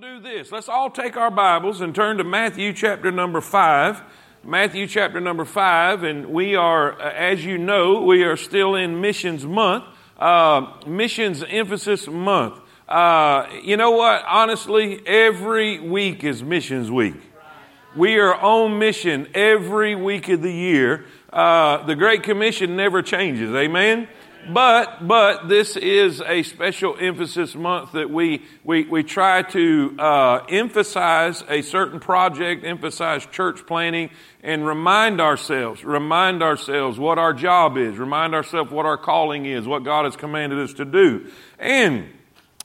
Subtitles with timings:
[0.00, 0.52] do this.
[0.52, 4.02] Let's all take our Bibles and turn to Matthew chapter number 5.
[4.44, 9.00] Matthew chapter number 5, and we are, uh, as you know, we are still in
[9.00, 9.84] Missions Month,
[10.18, 12.60] uh, Missions Emphasis Month.
[12.86, 14.22] Uh, you know what?
[14.26, 17.16] Honestly, every week is Missions Week.
[17.96, 21.06] We are on mission every week of the year.
[21.32, 23.54] Uh, the Great Commission never changes.
[23.54, 24.08] Amen?
[24.52, 30.44] But, but this is a special emphasis month that we, we, we try to uh,
[30.48, 34.10] emphasize a certain project, emphasize church planning,
[34.42, 39.66] and remind ourselves, remind ourselves what our job is, remind ourselves what our calling is,
[39.66, 41.28] what God has commanded us to do.
[41.58, 42.08] And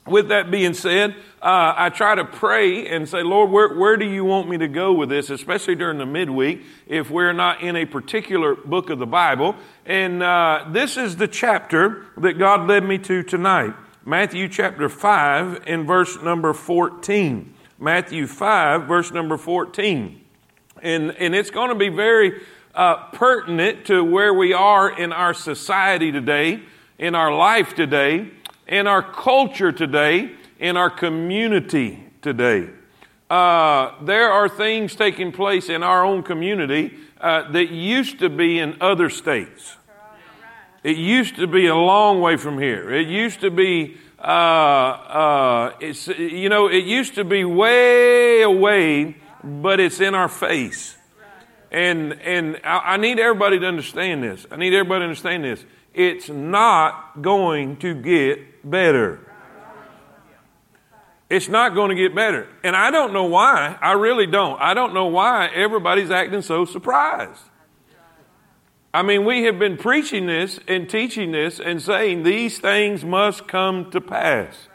[0.06, 4.04] with that being said, uh, I try to pray and say, Lord, where, where do
[4.04, 7.76] you want me to go with this, especially during the midweek, if we're not in
[7.76, 9.56] a particular book of the Bible?
[9.84, 13.74] And uh, this is the chapter that God led me to tonight
[14.04, 17.54] Matthew chapter 5 and verse number 14.
[17.78, 20.20] Matthew 5, verse number 14.
[20.82, 22.42] And, and it's going to be very
[22.74, 26.62] uh, pertinent to where we are in our society today,
[26.98, 28.30] in our life today
[28.72, 32.70] in our culture today, in our community today.
[33.28, 38.58] Uh, there are things taking place in our own community uh, that used to be
[38.58, 39.76] in other states.
[40.82, 42.92] It used to be a long way from here.
[42.92, 49.16] It used to be, uh, uh it's, you know, it used to be way away,
[49.44, 50.96] but it's in our face.
[51.70, 54.44] And, and I, I need everybody to understand this.
[54.50, 55.64] I need everybody to understand this.
[55.94, 59.31] It's not going to get better.
[61.32, 62.46] It's not going to get better.
[62.62, 63.78] And I don't know why.
[63.80, 64.60] I really don't.
[64.60, 67.40] I don't know why everybody's acting so surprised.
[68.92, 73.48] I mean, we have been preaching this and teaching this and saying these things must
[73.48, 74.68] come to pass.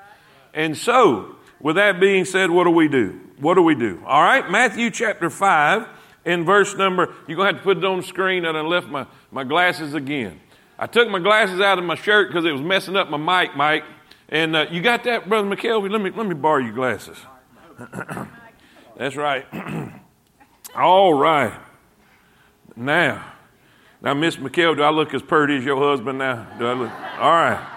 [0.51, 3.21] And so, with that being said, what do we do?
[3.39, 4.01] What do we do?
[4.07, 5.87] All right, Matthew chapter 5
[6.25, 8.61] in verse number, you're going to have to put it on the screen and I
[8.61, 10.41] left my, my glasses again.
[10.79, 13.55] I took my glasses out of my shirt because it was messing up my mic,
[13.55, 13.83] Mike.
[14.29, 15.89] And uh, you got that, Brother McKelvey?
[15.89, 17.17] Let me, let me borrow your glasses.
[18.97, 19.45] That's right.
[20.75, 21.57] All right.
[22.75, 23.33] Now,
[24.01, 26.47] now, Miss McKelvey, do I look as pretty as your husband now?
[26.59, 26.91] Do I look?
[26.91, 27.67] All right.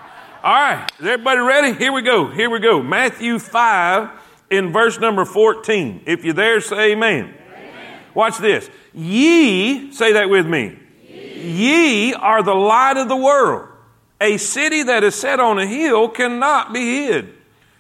[0.43, 0.91] All right.
[0.99, 1.73] Is everybody ready?
[1.73, 2.29] Here we go.
[2.29, 2.83] Here we go.
[2.83, 4.11] Matthew 5
[4.51, 6.03] in verse number 14.
[6.07, 7.35] If you're there, say amen.
[7.53, 8.01] amen.
[8.15, 8.69] Watch this.
[8.93, 10.79] Ye, say that with me.
[11.09, 13.70] Ye are the light of the world.
[14.21, 17.35] A city that is set on a hill cannot be hid.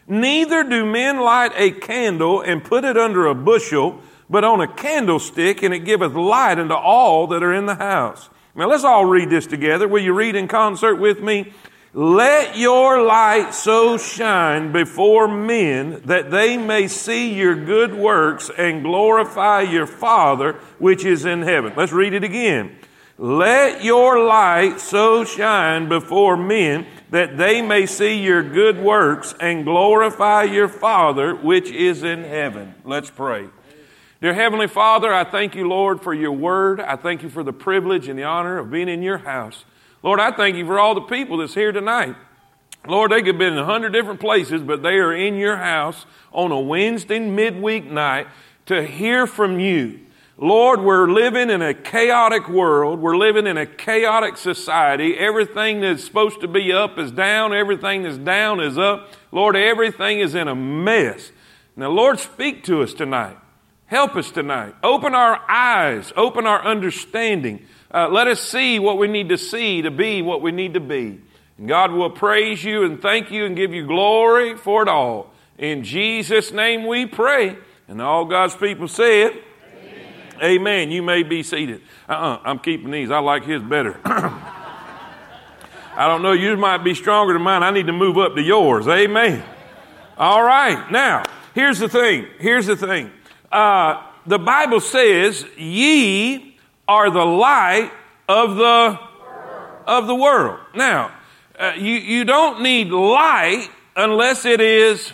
[0.06, 4.66] Neither do men light a candle and put it under a bushel, but on a
[4.66, 8.30] candlestick, and it giveth light unto all that are in the house.
[8.54, 9.86] Now let's all read this together.
[9.86, 11.52] Will you read in concert with me?
[11.92, 18.82] Let your light so shine before men that they may see your good works and
[18.82, 21.72] glorify your Father which is in heaven.
[21.76, 22.76] Let's read it again.
[23.22, 29.66] Let your light so shine before men that they may see your good works and
[29.66, 32.74] glorify your Father which is in heaven.
[32.82, 33.50] Let's pray.
[34.22, 36.80] Dear Heavenly Father, I thank you, Lord, for your word.
[36.80, 39.66] I thank you for the privilege and the honor of being in your house.
[40.02, 42.16] Lord, I thank you for all the people that's here tonight.
[42.88, 45.58] Lord, they could have been in a hundred different places, but they are in your
[45.58, 48.28] house on a Wednesday midweek night
[48.64, 50.00] to hear from you.
[50.42, 52.98] Lord, we're living in a chaotic world.
[52.98, 55.14] We're living in a chaotic society.
[55.18, 57.52] Everything that's supposed to be up is down.
[57.52, 59.12] Everything that's down is up.
[59.32, 61.30] Lord, everything is in a mess.
[61.76, 63.36] Now, Lord, speak to us tonight.
[63.84, 64.74] Help us tonight.
[64.82, 66.10] Open our eyes.
[66.16, 67.66] Open our understanding.
[67.92, 70.80] Uh, let us see what we need to see to be what we need to
[70.80, 71.20] be.
[71.58, 75.34] And God will praise you and thank you and give you glory for it all.
[75.58, 77.58] In Jesus' name we pray.
[77.88, 79.44] And all God's people say it.
[80.42, 80.90] Amen.
[80.90, 81.82] You may be seated.
[82.08, 83.10] Uh-uh, I'm keeping these.
[83.10, 84.00] I like his better.
[85.96, 86.32] I don't know.
[86.32, 87.62] Yours might be stronger than mine.
[87.62, 88.88] I need to move up to yours.
[88.88, 89.44] Amen.
[90.16, 90.90] All right.
[90.90, 91.24] Now,
[91.54, 92.26] here's the thing.
[92.38, 93.10] Here's the thing.
[93.52, 96.56] Uh, the Bible says, "Ye
[96.88, 97.90] are the light
[98.28, 98.98] of the
[99.86, 101.10] of the world." Now,
[101.58, 105.12] uh, you you don't need light unless it is.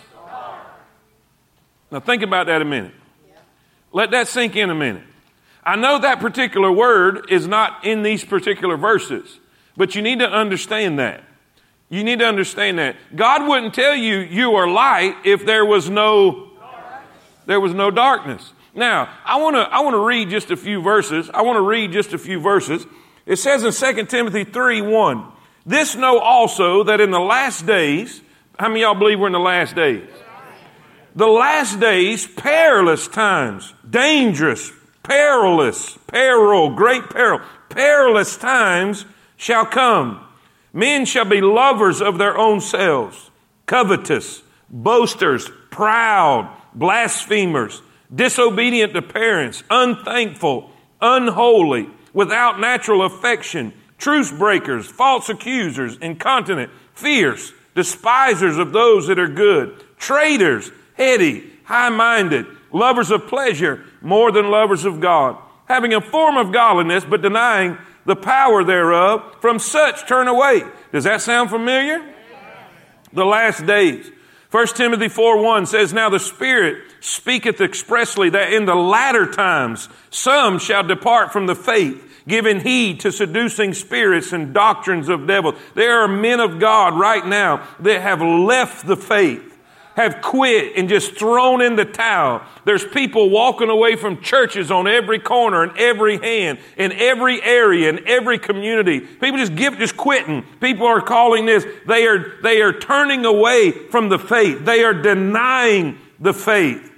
[1.91, 2.93] Now, think about that a minute.
[3.91, 5.03] Let that sink in a minute.
[5.67, 9.37] I know that particular word is not in these particular verses,
[9.75, 11.25] but you need to understand that.
[11.89, 12.95] You need to understand that.
[13.13, 16.45] God wouldn't tell you you are light if there was no
[17.47, 18.53] there was no darkness.
[18.73, 21.29] Now, I want to I want to read just a few verses.
[21.33, 22.85] I want to read just a few verses.
[23.25, 25.25] It says in 2 Timothy 3 1,
[25.65, 28.21] This know also that in the last days,
[28.57, 30.07] how many y'all believe we're in the last days?
[31.17, 34.71] the last days, perilous times, dangerous,
[35.07, 37.39] perilous, peril, great peril,
[37.69, 39.05] perilous times
[39.37, 40.19] shall come.
[40.73, 43.31] Men shall be lovers of their own selves,
[43.65, 47.81] covetous, boasters, proud, blasphemers,
[48.13, 50.69] disobedient to parents, unthankful,
[51.01, 59.27] unholy, without natural affection, truce breakers, false accusers, incontinent, fierce, despisers of those that are
[59.27, 66.01] good, traitors, heady, high minded, lovers of pleasure more than lovers of God, having a
[66.01, 69.35] form of godliness but denying the power thereof.
[69.41, 70.63] From such turn away.
[70.91, 72.03] Does that sound familiar?
[73.13, 74.09] The last days.
[74.51, 79.89] 1 Timothy 4 1 says, Now the Spirit speaketh expressly that in the latter times
[80.09, 85.55] some shall depart from the faith, giving heed to seducing spirits and doctrines of devils.
[85.75, 89.56] There are men of God right now that have left the faith
[89.97, 92.43] have quit and just thrown in the towel.
[92.65, 97.89] There's people walking away from churches on every corner and every hand, in every area,
[97.89, 98.99] in every community.
[98.99, 100.43] People just give, just quitting.
[100.61, 104.63] People are calling this, they are, they are turning away from the faith.
[104.63, 106.93] They are denying the faith.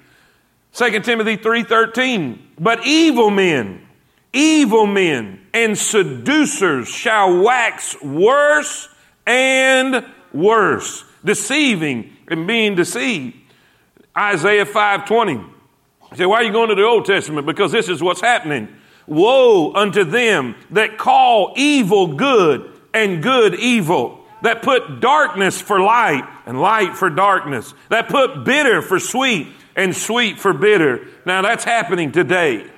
[0.74, 2.38] 2 Timothy 3:13.
[2.60, 3.88] But evil men,
[4.34, 8.90] evil men and seducers shall wax worse
[9.25, 13.36] and worse, deceiving and being deceived.
[14.18, 15.34] Isaiah 5:20.
[16.12, 17.46] You say, why are you going to the Old Testament?
[17.46, 18.68] Because this is what's happening.
[19.06, 26.24] Woe unto them that call evil good and good evil, that put darkness for light
[26.46, 31.08] and light for darkness, that put bitter for sweet and sweet for bitter.
[31.26, 32.70] Now that's happening today.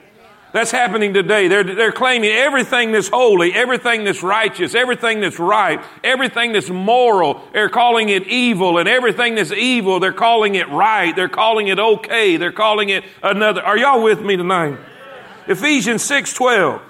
[0.53, 1.47] That's happening today.
[1.47, 7.41] They're, they're claiming everything that's holy, everything that's righteous, everything that's right, everything that's moral.
[7.53, 11.15] They're calling it evil, and everything that's evil, they're calling it right.
[11.15, 12.35] They're calling it okay.
[12.35, 13.61] They're calling it another.
[13.61, 14.77] Are y'all with me tonight?
[15.47, 16.81] Ephesians 6 12.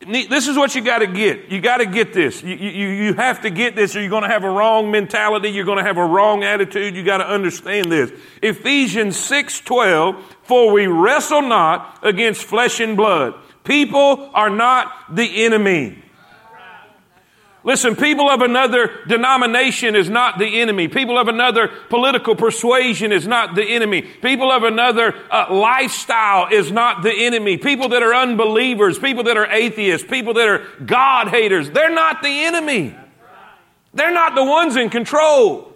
[0.00, 1.50] This is what you got to get.
[1.50, 2.42] You got to get this.
[2.42, 5.48] You, you, you have to get this or you're going to have a wrong mentality.
[5.48, 6.94] You're going to have a wrong attitude.
[6.94, 8.12] You got to understand this.
[8.42, 13.34] Ephesians 6 12 for we wrestle not against flesh and blood.
[13.64, 16.02] People are not the enemy.
[17.66, 20.86] Listen, people of another denomination is not the enemy.
[20.86, 24.02] People of another political persuasion is not the enemy.
[24.02, 27.56] People of another uh, lifestyle is not the enemy.
[27.56, 32.22] People that are unbelievers, people that are atheists, people that are God haters, they're not
[32.22, 32.94] the enemy.
[33.92, 35.75] They're not the ones in control.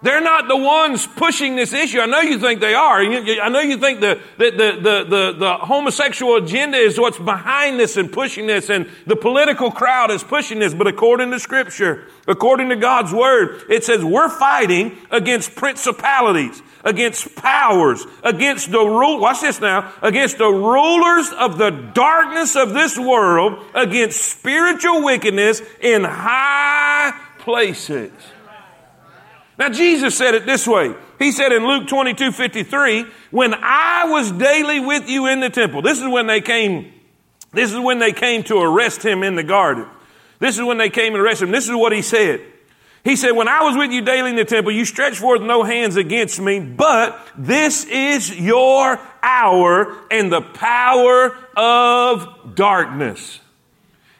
[0.00, 1.98] They're not the ones pushing this issue.
[1.98, 3.00] I know you think they are.
[3.00, 7.96] I know you think the, the, the, the, the, homosexual agenda is what's behind this
[7.96, 10.72] and pushing this, and the political crowd is pushing this.
[10.72, 17.34] But according to Scripture, according to God's Word, it says we're fighting against principalities, against
[17.34, 19.18] powers, against the rule.
[19.18, 19.92] Watch this now.
[20.00, 28.12] Against the rulers of the darkness of this world, against spiritual wickedness in high places.
[29.58, 30.94] Now, Jesus said it this way.
[31.18, 35.82] He said in Luke 22 53, when I was daily with you in the temple,
[35.82, 36.92] this is when they came,
[37.52, 39.86] this is when they came to arrest him in the garden.
[40.38, 41.52] This is when they came and arrested him.
[41.52, 42.40] This is what he said.
[43.02, 45.64] He said, When I was with you daily in the temple, you stretched forth no
[45.64, 53.40] hands against me, but this is your hour and the power of darkness.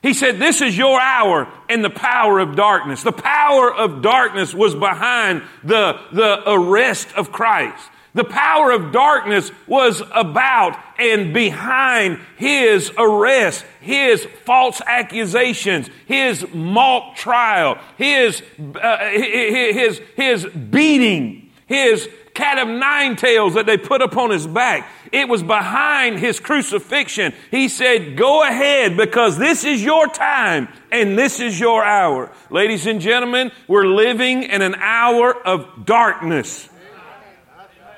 [0.02, 3.02] He said, This is your hour and the power of darkness.
[3.02, 7.90] The power of darkness was behind the, the arrest of Christ.
[8.14, 17.17] The power of darkness was about and behind his arrest, his false accusations, his mock
[17.17, 18.43] trial, his,
[18.83, 24.88] uh, his, his beating, his cat of nine tails that they put upon his back.
[25.11, 27.35] It was behind his crucifixion.
[27.50, 32.30] He said, go ahead because this is your time and this is your hour.
[32.49, 36.68] Ladies and gentlemen, we're living in an hour of darkness.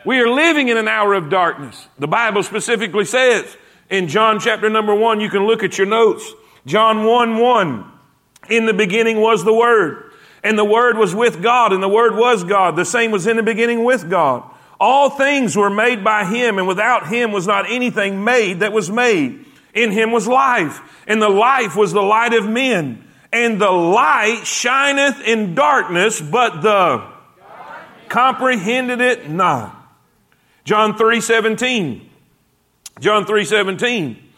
[0.06, 1.86] We are living in an hour of darkness.
[1.98, 3.44] The Bible specifically says
[3.90, 6.24] in John chapter number one, you can look at your notes.
[6.64, 7.92] John 1 1.
[8.48, 10.09] In the beginning was the Word
[10.42, 12.76] and the Word was with God, and the Word was God.
[12.76, 14.42] The same was in the beginning with God.
[14.78, 18.90] All things were made by Him, and without Him was not anything made that was
[18.90, 19.44] made.
[19.74, 23.06] In Him was life, and the life was the light of men.
[23.32, 27.06] And the light shineth in darkness, but the
[28.08, 29.76] comprehended it not.
[30.64, 32.10] John 3 17.
[33.00, 34.30] John 3 17.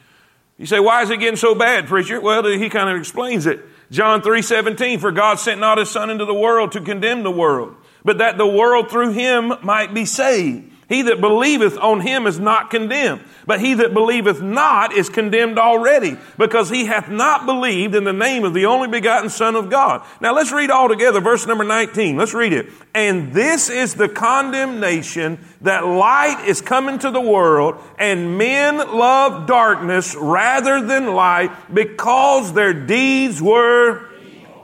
[0.59, 2.21] You say, why is it getting so bad, preacher?
[2.21, 3.61] Well, he kind of explains it.
[3.93, 7.31] John 3 17, for God sent not his son into the world to condemn the
[7.31, 10.72] world, but that the world through him might be saved.
[10.93, 15.59] He that believeth on him is not condemned, but he that believeth not is condemned
[15.59, 19.71] already, because he hath not believed in the name of the only begotten Son of
[19.71, 20.03] God.
[20.21, 22.19] Now let's read all together, verse number 19.
[22.19, 22.67] Let's read it.
[22.95, 29.47] And this is the condemnation that light is coming to the world, and men love
[29.47, 34.11] darkness rather than light, because their deeds were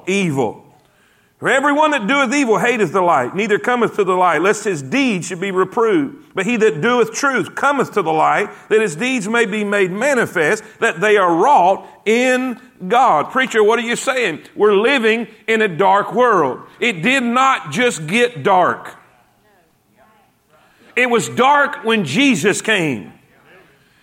[0.07, 0.67] evil.
[1.39, 4.83] For everyone that doeth evil hateth the light, neither cometh to the light, lest his
[4.83, 6.35] deeds should be reproved.
[6.35, 9.93] But he that doeth truth cometh to the light, that his deeds may be made
[9.93, 13.31] manifest, that they are wrought in God.
[13.31, 14.43] Preacher, what are you saying?
[14.57, 16.63] We're living in a dark world.
[16.81, 18.97] It did not just get dark.
[20.97, 23.13] It was dark when Jesus came.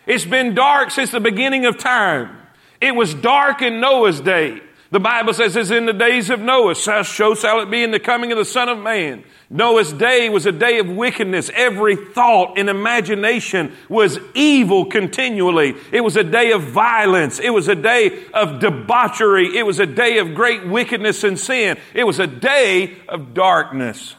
[0.07, 2.37] It's been dark since the beginning of time.
[2.79, 4.61] It was dark in Noah's day.
[4.91, 7.99] The Bible says, as in the days of Noah, so shall it be in the
[7.99, 9.23] coming of the Son of Man.
[9.49, 11.51] Noah's day was a day of wickedness.
[11.53, 15.75] Every thought and imagination was evil continually.
[15.91, 17.39] It was a day of violence.
[17.39, 19.57] It was a day of debauchery.
[19.57, 21.77] It was a day of great wickedness and sin.
[21.93, 24.15] It was a day of darkness.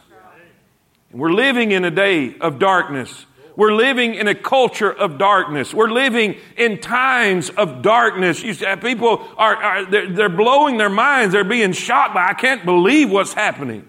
[1.13, 3.27] we're living in a day of darkness.
[3.57, 5.73] We're living in a culture of darkness.
[5.73, 8.43] We're living in times of darkness.
[8.43, 11.33] You see, people are, are they're, they're, blowing their minds.
[11.33, 13.89] They're being shocked by, I can't believe what's happening.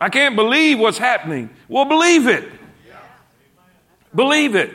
[0.00, 1.50] I can't believe what's happening.
[1.68, 2.50] Well, believe it.
[4.14, 4.74] Believe it.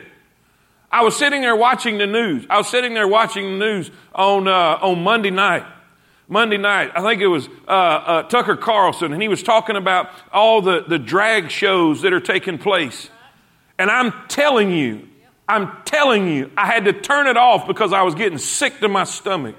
[0.90, 2.46] I was sitting there watching the news.
[2.48, 5.66] I was sitting there watching the news on, uh, on Monday night.
[6.28, 10.08] Monday night, I think it was uh, uh, Tucker Carlson, and he was talking about
[10.32, 13.10] all the, the drag shows that are taking place.
[13.78, 15.08] And I'm telling you,
[15.48, 18.88] I'm telling you, I had to turn it off because I was getting sick to
[18.88, 19.56] my stomach.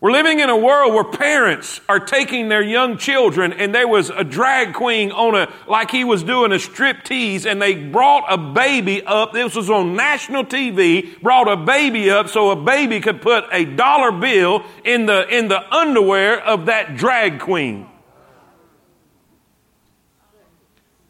[0.00, 4.08] We're living in a world where parents are taking their young children and there was
[4.08, 8.24] a drag queen on a, like he was doing a strip tease and they brought
[8.32, 9.34] a baby up.
[9.34, 13.66] This was on national TV, brought a baby up so a baby could put a
[13.66, 17.86] dollar bill in the, in the underwear of that drag queen.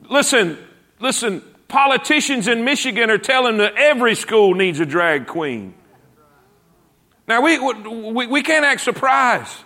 [0.09, 0.59] Listen,
[0.99, 5.75] listen, Politicians in Michigan are telling that every school needs a drag queen.
[7.29, 9.57] Now, we, we, we can't act surprised.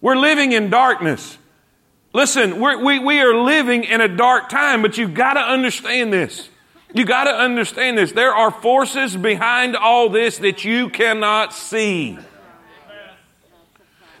[0.00, 1.38] We're living in darkness.
[2.12, 6.48] Listen, we, we are living in a dark time, but you've got to understand this.
[6.92, 8.12] You got to understand this.
[8.12, 12.18] There are forces behind all this that you cannot see.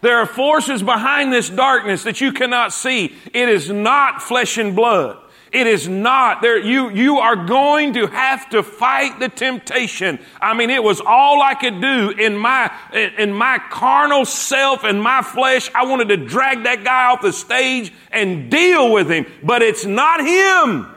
[0.00, 3.14] There are forces behind this darkness that you cannot see.
[3.32, 5.18] It is not flesh and blood.
[5.54, 6.58] It is not there.
[6.58, 10.18] You, you are going to have to fight the temptation.
[10.40, 15.00] I mean, it was all I could do in my, in my carnal self and
[15.00, 15.70] my flesh.
[15.72, 19.84] I wanted to drag that guy off the stage and deal with him, but it's
[19.84, 20.92] not him.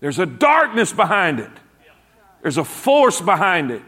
[0.00, 1.50] There's a darkness behind it.
[2.40, 3.82] There's a force behind it.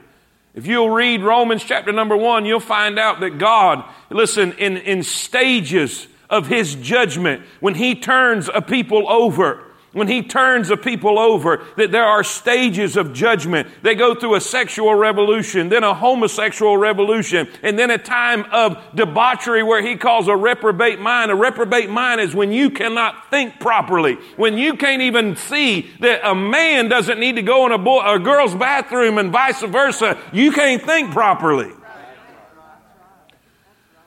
[0.54, 5.02] If you'll read Romans chapter number one, you'll find out that God, listen, in, in
[5.02, 9.62] stages, of his judgment when he turns a people over
[9.92, 13.68] when he turns a people over, that there are stages of judgment.
[13.82, 18.82] They go through a sexual revolution, then a homosexual revolution, and then a time of
[18.94, 21.30] debauchery where he calls a reprobate mind.
[21.30, 26.26] A reprobate mind is when you cannot think properly, when you can't even see that
[26.26, 30.18] a man doesn't need to go in a, boy, a girl's bathroom and vice versa.
[30.32, 31.70] You can't think properly.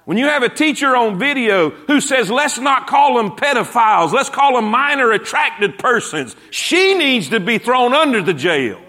[0.05, 4.29] When you have a teacher on video who says, let's not call them pedophiles, let's
[4.29, 8.79] call them minor attracted persons, she needs to be thrown under the jail.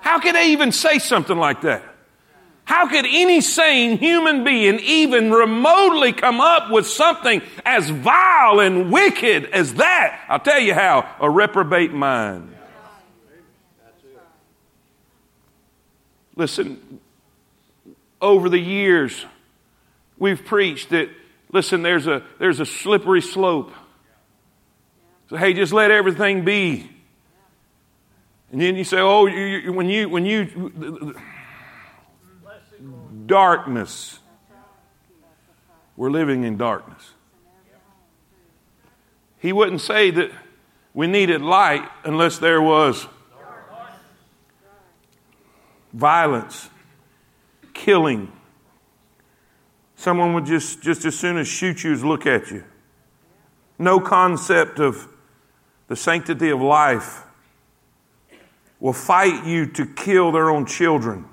[0.00, 1.82] How could they even say something like that?
[2.64, 8.92] How could any sane human being even remotely come up with something as vile and
[8.92, 10.20] wicked as that?
[10.28, 12.54] I'll tell you how a reprobate mind.
[16.36, 17.00] Listen,
[18.20, 19.24] over the years,
[20.18, 21.10] We've preached that,
[21.52, 23.72] listen, there's a, there's a slippery slope.
[25.30, 26.90] So, hey, just let everything be.
[28.50, 31.14] And then you say, oh, you, you, when you, when you,
[33.26, 34.18] darkness.
[35.96, 37.10] We're living in darkness.
[39.38, 40.30] He wouldn't say that
[40.94, 43.06] we needed light unless there was
[45.92, 46.68] violence,
[47.74, 48.32] killing,
[49.98, 52.62] Someone would just, just as soon as shoot you as look at you.
[53.80, 55.08] No concept of
[55.88, 57.24] the sanctity of life
[58.78, 61.24] will fight you to kill their own children.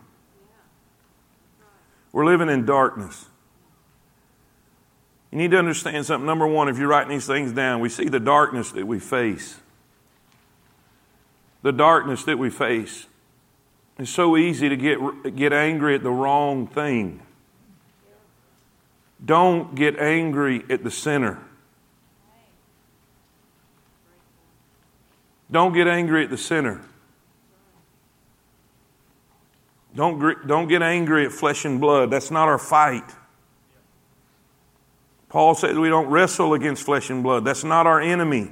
[2.12, 3.26] We're living in darkness.
[5.32, 6.26] You need to understand something.
[6.26, 9.60] Number one, if you're writing these things down, we see the darkness that we face.
[11.62, 13.06] The darkness that we face.
[14.00, 17.22] It's so easy to get, get angry at the wrong thing.
[19.24, 21.42] Don't get angry at the sinner.
[25.52, 26.82] Don't get angry at the sinner.
[29.96, 32.12] Don't, don't get angry at flesh and blood.
[32.12, 33.10] That's not our fight.
[35.30, 37.46] Paul says we don't wrestle against flesh and blood.
[37.46, 38.50] That's not our enemy.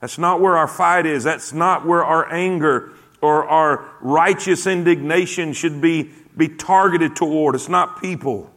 [0.00, 1.24] That's not where our fight is.
[1.24, 7.54] That's not where our anger or our righteous indignation should be, be targeted toward.
[7.54, 8.53] It's not people.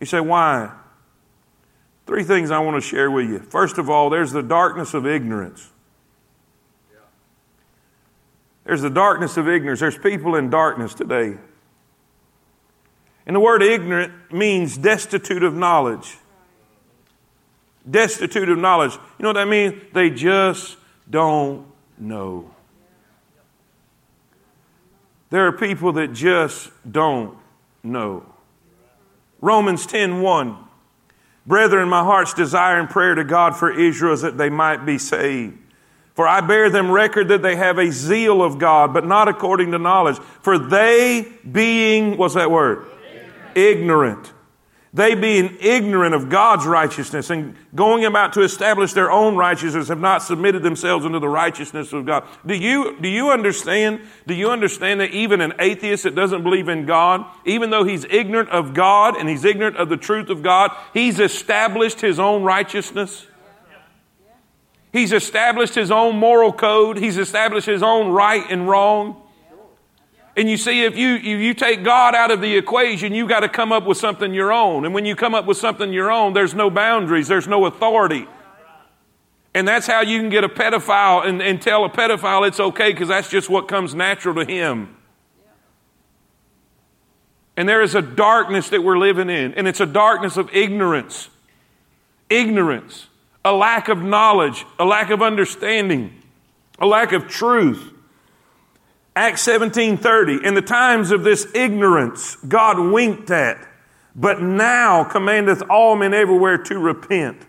[0.00, 0.72] You say, why?
[2.06, 3.40] Three things I want to share with you.
[3.40, 5.70] First of all, there's the darkness of ignorance.
[8.64, 9.80] There's the darkness of ignorance.
[9.80, 11.38] There's people in darkness today.
[13.26, 16.16] And the word ignorant means destitute of knowledge.
[17.88, 18.92] Destitute of knowledge.
[18.92, 19.82] You know what that means?
[19.92, 20.76] They just
[21.08, 21.66] don't
[21.98, 22.54] know.
[25.30, 27.36] There are people that just don't
[27.82, 28.24] know.
[29.40, 30.56] Romans 10 1.
[31.46, 34.98] Brethren, my heart's desire and prayer to God for Israel is that they might be
[34.98, 35.58] saved.
[36.14, 39.70] For I bear them record that they have a zeal of God, but not according
[39.72, 40.18] to knowledge.
[40.18, 42.86] For they being, what's that word?
[43.54, 44.26] Ignorant.
[44.26, 44.32] Ignorant
[44.94, 50.00] they being ignorant of God's righteousness and going about to establish their own righteousness have
[50.00, 52.24] not submitted themselves unto the righteousness of God.
[52.46, 54.00] Do you, do you understand?
[54.26, 58.04] Do you understand that even an atheist that doesn't believe in God, even though he's
[58.06, 62.42] ignorant of God and he's ignorant of the truth of God, he's established his own
[62.42, 63.26] righteousness?
[64.90, 66.96] He's established his own moral code.
[66.96, 69.22] He's established his own right and wrong.
[70.38, 73.40] And you see, if you, if you take God out of the equation, you got
[73.40, 74.84] to come up with something your own.
[74.84, 78.24] And when you come up with something your own, there's no boundaries, there's no authority.
[79.52, 82.92] And that's how you can get a pedophile and, and tell a pedophile it's okay
[82.92, 84.94] because that's just what comes natural to him.
[87.56, 91.30] And there is a darkness that we're living in, and it's a darkness of ignorance.
[92.30, 93.08] Ignorance,
[93.44, 96.22] a lack of knowledge, a lack of understanding,
[96.78, 97.92] a lack of truth.
[99.16, 103.58] Acts 17:30, in the times of this ignorance, God winked at,
[104.14, 107.42] but now commandeth all men everywhere to repent.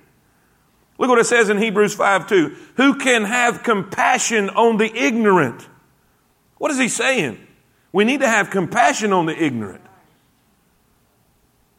[0.97, 2.55] Look what it says in Hebrews 5 2.
[2.75, 5.67] Who can have compassion on the ignorant?
[6.57, 7.39] What is he saying?
[7.91, 9.81] We need to have compassion on the ignorant.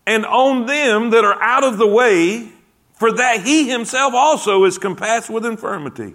[0.06, 2.50] And on them that are out of the way,
[2.94, 6.14] for that he himself also is compassed with infirmity.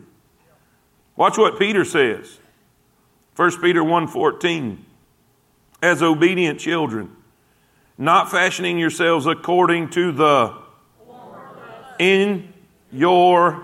[1.16, 2.40] Watch what Peter says.
[3.36, 4.78] 1 Peter 1:14
[5.82, 7.16] As obedient children
[7.98, 10.54] not fashioning yourselves according to the
[11.98, 12.54] in
[12.92, 13.64] your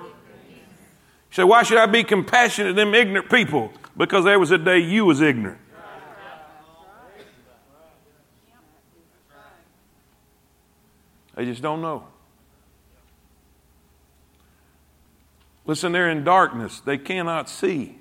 [1.29, 4.57] you say why should I be compassionate to them ignorant people because there was a
[4.57, 5.61] day you was ignorant
[11.41, 12.03] They just don't know.
[15.65, 16.81] Listen, they're in darkness.
[16.81, 18.00] They cannot see.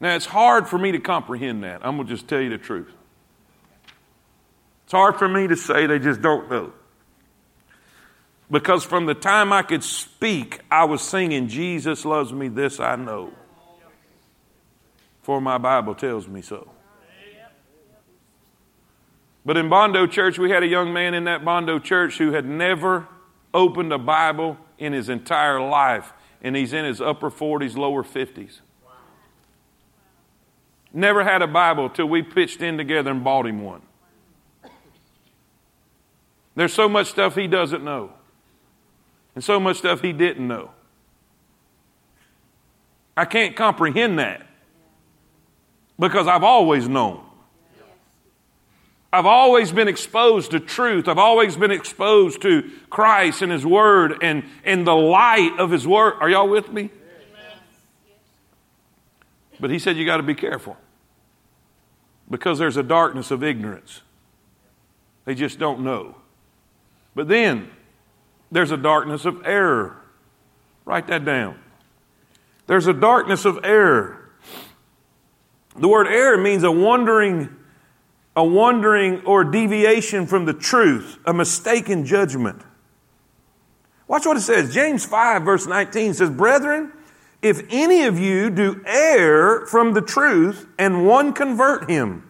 [0.00, 1.84] Now, it's hard for me to comprehend that.
[1.84, 2.92] I'm going to just tell you the truth.
[4.84, 6.72] It's hard for me to say they just don't know.
[8.50, 12.96] Because from the time I could speak, I was singing, Jesus loves me, this I
[12.96, 13.32] know.
[15.22, 16.68] For my Bible tells me so.
[19.46, 22.46] But in Bondo Church, we had a young man in that Bondo Church who had
[22.46, 23.08] never
[23.52, 28.60] opened a Bible in his entire life, and he's in his upper 40s, lower 50s.
[30.96, 33.82] Never had a Bible till we pitched in together and bought him one.
[36.54, 38.12] There's so much stuff he doesn't know,
[39.34, 40.70] and so much stuff he didn't know.
[43.16, 44.46] I can't comprehend that
[45.98, 47.24] because I've always known.
[49.12, 51.08] I've always been exposed to truth.
[51.08, 55.88] I've always been exposed to Christ and His Word and, and the light of His
[55.88, 56.14] Word.
[56.20, 56.90] Are y'all with me?
[59.58, 60.76] But He said you got to be careful
[62.30, 64.02] because there's a darkness of ignorance.
[65.24, 66.16] They just don't know.
[67.14, 67.70] But then
[68.50, 69.96] there's a darkness of error.
[70.84, 71.58] Write that down.
[72.66, 74.30] There's a darkness of error.
[75.76, 77.54] The word error means a wandering,
[78.36, 82.62] a wandering or deviation from the truth, a mistaken judgment.
[84.06, 84.72] Watch what it says.
[84.72, 86.92] James 5, verse 19 says, Brethren,
[87.44, 92.26] if any of you do err from the truth and one convert him,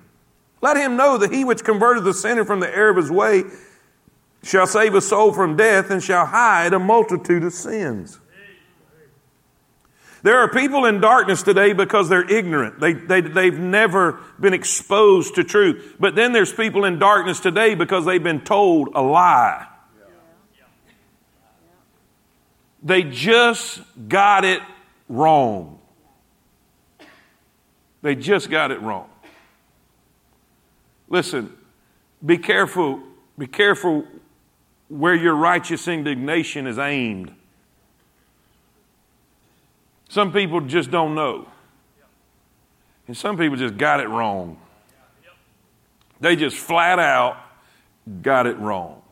[0.61, 3.45] let him know that he which converted the sinner from the error of his way
[4.43, 8.19] shall save a soul from death and shall hide a multitude of sins.
[10.25, 12.81] There are people in darkness today because they're ignorant.
[12.81, 15.97] They, they, they've never been exposed to truth.
[16.01, 19.69] But then there's people in darkness today because they've been told a lie.
[22.83, 24.61] They just got it
[25.15, 25.79] wrong.
[28.03, 29.09] They just got it wrong.
[31.09, 31.57] Listen,
[32.25, 33.01] be careful,
[33.39, 34.05] be careful
[34.89, 37.33] where your righteous indignation is aimed.
[40.09, 41.49] Some people just don't know.
[43.07, 44.59] And some people just got it wrong.
[46.21, 47.37] They just flat out
[48.23, 49.03] got it wrong.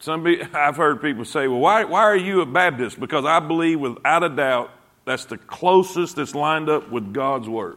[0.00, 2.98] Some be, I've heard people say, well, why, why are you a Baptist?
[2.98, 4.70] Because I believe without a doubt
[5.04, 7.76] that's the closest that's lined up with God's Word.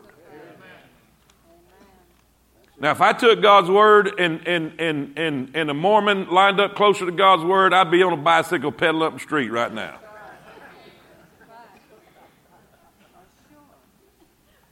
[2.79, 6.75] Now, if I took God's word and, and, and, and, and a Mormon lined up
[6.75, 9.99] closer to God's word, I'd be on a bicycle pedaling up the street right now.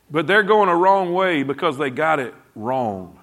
[0.09, 3.17] But they're going a wrong way because they got it wrong.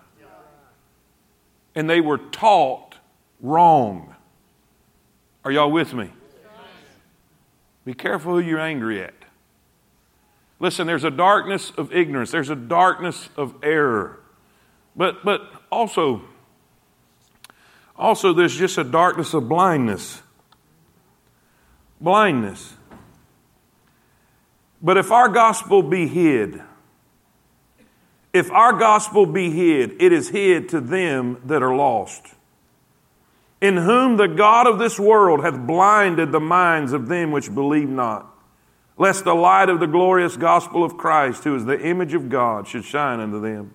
[1.75, 2.97] And they were taught
[3.43, 4.15] wrong.
[5.49, 6.11] Are y'all with me?
[7.87, 9.15] Be careful who you're angry at.
[10.61, 14.21] Listen, there's a darkness of ignorance, there's a darkness of error.
[14.95, 16.21] But, but also,
[17.97, 20.21] also there's just a darkness of blindness.
[21.99, 22.75] Blindness.
[24.83, 26.61] But if our gospel be hid,
[28.35, 32.35] if our gospel be hid, it is hid to them that are lost,
[33.61, 37.89] in whom the God of this world hath blinded the minds of them which believe
[37.89, 38.33] not,
[38.97, 42.69] lest the light of the glorious gospel of Christ, who is the image of God,
[42.69, 43.75] should shine unto them.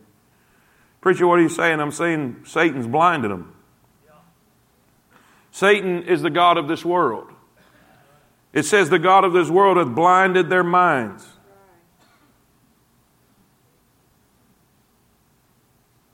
[1.02, 1.82] Preacher, what are you saying?
[1.82, 3.54] I'm saying Satan's blinded them.
[5.52, 7.28] Satan is the God of this world.
[8.54, 11.28] It says the God of this world hath blinded their minds.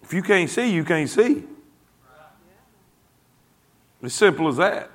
[0.01, 1.43] If you can't see, you can't see.
[4.01, 4.91] As simple as that.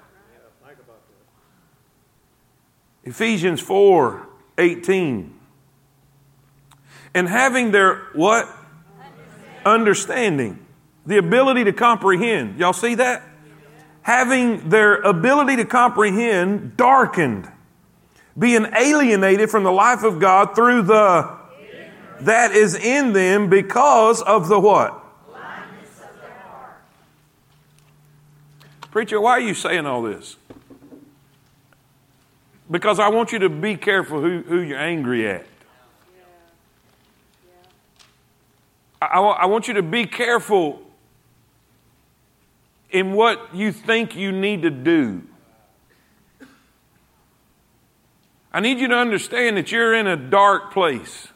[3.04, 5.34] Ephesians 4 18.
[7.14, 8.48] And having their what?
[9.64, 10.64] understanding,
[11.06, 12.58] the ability to comprehend.
[12.58, 13.22] Y'all see that?
[14.02, 17.50] Having their ability to comprehend darkened,
[18.38, 21.44] being alienated from the life of God through the
[22.20, 25.03] that is in them because of the what?
[28.94, 30.36] Preacher, why are you saying all this?
[32.70, 35.46] Because I want you to be careful who, who you're angry at.
[39.02, 40.80] I, I want you to be careful
[42.88, 45.24] in what you think you need to do.
[48.52, 51.26] I need you to understand that you're in a dark place.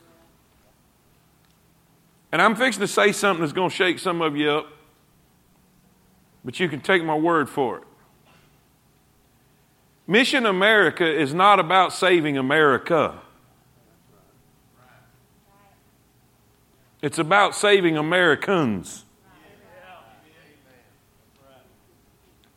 [2.30, 4.77] And I'm fixing to say something that's going to shake some of you up,
[6.48, 7.84] but you can take my word for it.
[10.06, 13.20] Mission America is not about saving America.
[17.02, 19.04] It's about saving Americans.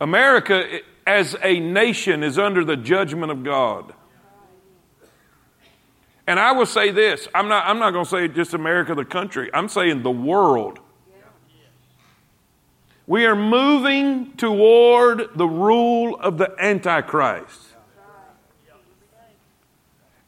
[0.00, 3.92] America, as a nation, is under the judgment of God.
[6.26, 9.04] And I will say this I'm not, I'm not going to say just America, the
[9.04, 10.78] country, I'm saying the world.
[13.06, 17.60] We are moving toward the rule of the Antichrist.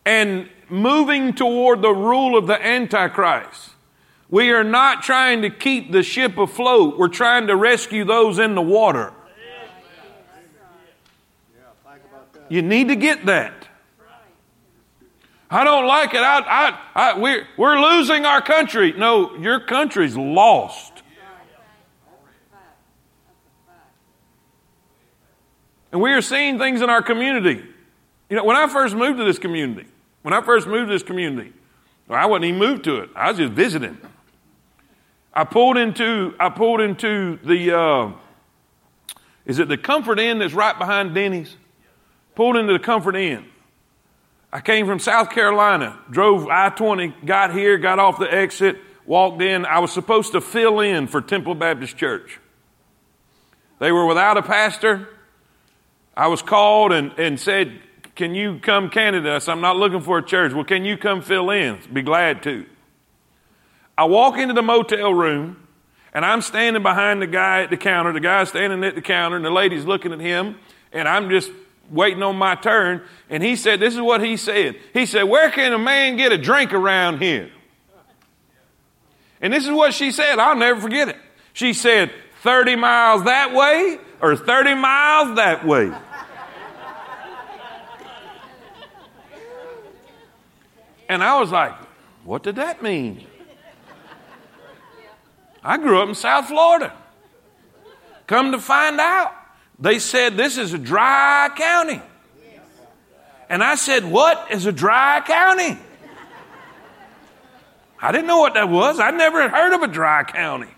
[0.05, 3.75] And moving toward the rule of the Antichrist
[4.35, 8.55] we are not trying to keep the ship afloat, we're trying to rescue those in
[8.55, 9.13] the water.
[12.49, 13.69] You need to get that.
[15.51, 16.21] I don't like it.
[16.21, 18.93] I, I, I, we're, we're losing our country.
[18.93, 20.94] No, your country's lost.
[25.95, 27.65] And we are seeing things in our community.
[28.29, 29.87] You know, when I first moved to this community,
[30.23, 31.53] when I first moved to this community,
[32.11, 33.11] I wasn't even moved to it.
[33.15, 33.97] I was just visiting.
[35.33, 38.13] I pulled into I pulled into the uh,
[39.47, 41.55] is it the Comfort Inn that's right behind Denny's?
[42.35, 43.45] Pulled into the Comfort Inn.
[44.53, 49.41] I came from South Carolina, drove I 20, got here, got off the exit, walked
[49.43, 49.65] in.
[49.65, 52.41] I was supposed to fill in for Temple Baptist Church.
[53.79, 55.09] They were without a pastor.
[56.17, 57.81] I was called and, and said,
[58.15, 59.49] Can you come candidate us?
[59.49, 60.53] I'm not looking for a church.
[60.53, 61.79] Well, can you come fill in?
[61.93, 62.67] Be glad to.
[63.97, 65.67] I walk into the motel room,
[66.13, 68.13] And I'm standing behind the guy at the counter.
[68.13, 70.57] The guy's standing at the counter, and the lady's looking at him.
[70.93, 71.51] And I'm just
[71.91, 73.03] waiting on my turn.
[73.29, 74.77] And he said, This is what he said.
[74.93, 77.51] He said, Where can a man get a drink around here?
[79.41, 80.39] And this is what she said.
[80.39, 81.17] I'll never forget it.
[81.53, 82.11] She said,
[82.43, 85.93] 30 miles that way or 30 miles that way.
[91.09, 91.75] And I was like,
[92.25, 93.27] what did that mean?
[95.63, 96.93] I grew up in South Florida.
[98.27, 99.33] Come to find out,
[99.79, 102.01] they said this is a dry county.
[103.49, 105.79] And I said, What is a dry county?
[108.01, 109.01] I didn't know what that was.
[109.01, 110.74] I never heard of a dry county.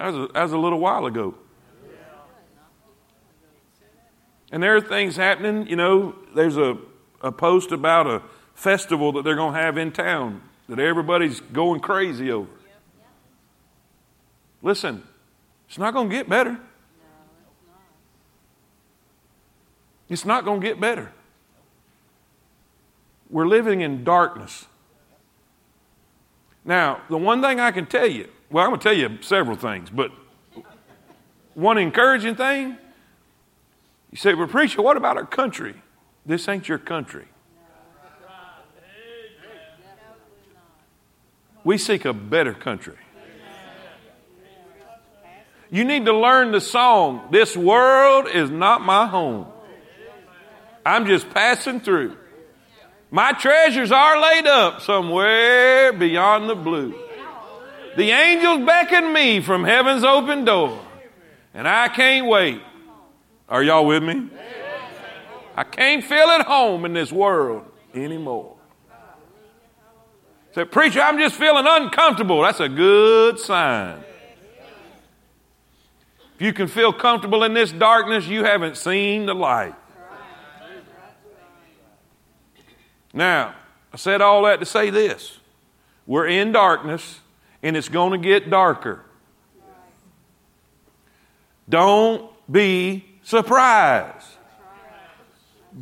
[0.00, 0.14] Was
[0.52, 1.34] a, a little while ago.
[4.50, 5.66] And there are things happening.
[5.66, 6.78] You know, there's a,
[7.20, 8.22] a post about a
[8.54, 12.48] festival that they're going to have in town that everybody's going crazy over.
[14.62, 15.02] Listen,
[15.68, 16.58] it's not going to get better.
[20.08, 21.12] It's not going to get better.
[23.28, 24.66] We're living in darkness.
[26.64, 29.56] Now, the one thing I can tell you, well, I'm going to tell you several
[29.56, 30.10] things, but
[31.54, 32.76] one encouraging thing,
[34.10, 35.74] you say, well, preacher, what about our country?
[36.26, 37.26] This ain't your country.
[41.62, 42.96] We seek a better country.
[45.70, 49.46] You need to learn the song, This World is Not My Home.
[50.84, 52.16] I'm just passing through.
[53.12, 57.09] My treasures are laid up somewhere beyond the blue.
[57.96, 60.80] The angels beckon me from heaven's open door,
[61.54, 62.62] and I can't wait.
[63.48, 64.28] Are y'all with me?
[65.56, 68.56] I can't feel at home in this world anymore.
[70.52, 72.42] Say, preacher, I'm just feeling uncomfortable.
[72.42, 74.02] That's a good sign.
[76.34, 79.74] If you can feel comfortable in this darkness, you haven't seen the light.
[83.12, 83.54] Now,
[83.92, 85.38] I said all that to say this
[86.06, 87.20] we're in darkness,
[87.62, 89.04] and it's going to get darker.
[91.68, 94.26] Don't be surprised.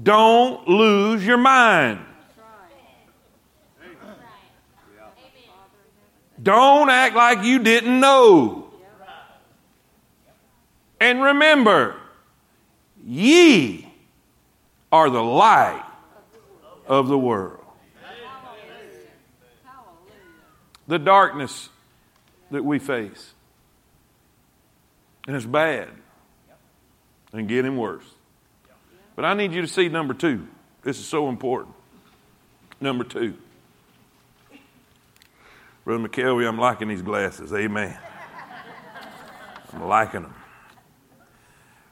[0.03, 2.01] Don't lose your mind.
[6.41, 8.71] Don't act like you didn't know.
[11.01, 11.97] And remember,
[13.05, 13.93] ye
[14.93, 15.85] are the light
[16.87, 17.58] of the world.
[20.89, 21.69] The darkness
[22.51, 23.35] that we face.
[25.27, 25.91] And it's bad
[27.33, 28.15] and getting worse.
[29.15, 30.49] But I need you to see number two.
[30.83, 31.75] This is so important.
[32.81, 33.37] Number two.
[35.85, 37.53] Brother McKelvey, I'm liking these glasses.
[37.53, 37.99] Amen.
[39.73, 40.35] I'm liking them.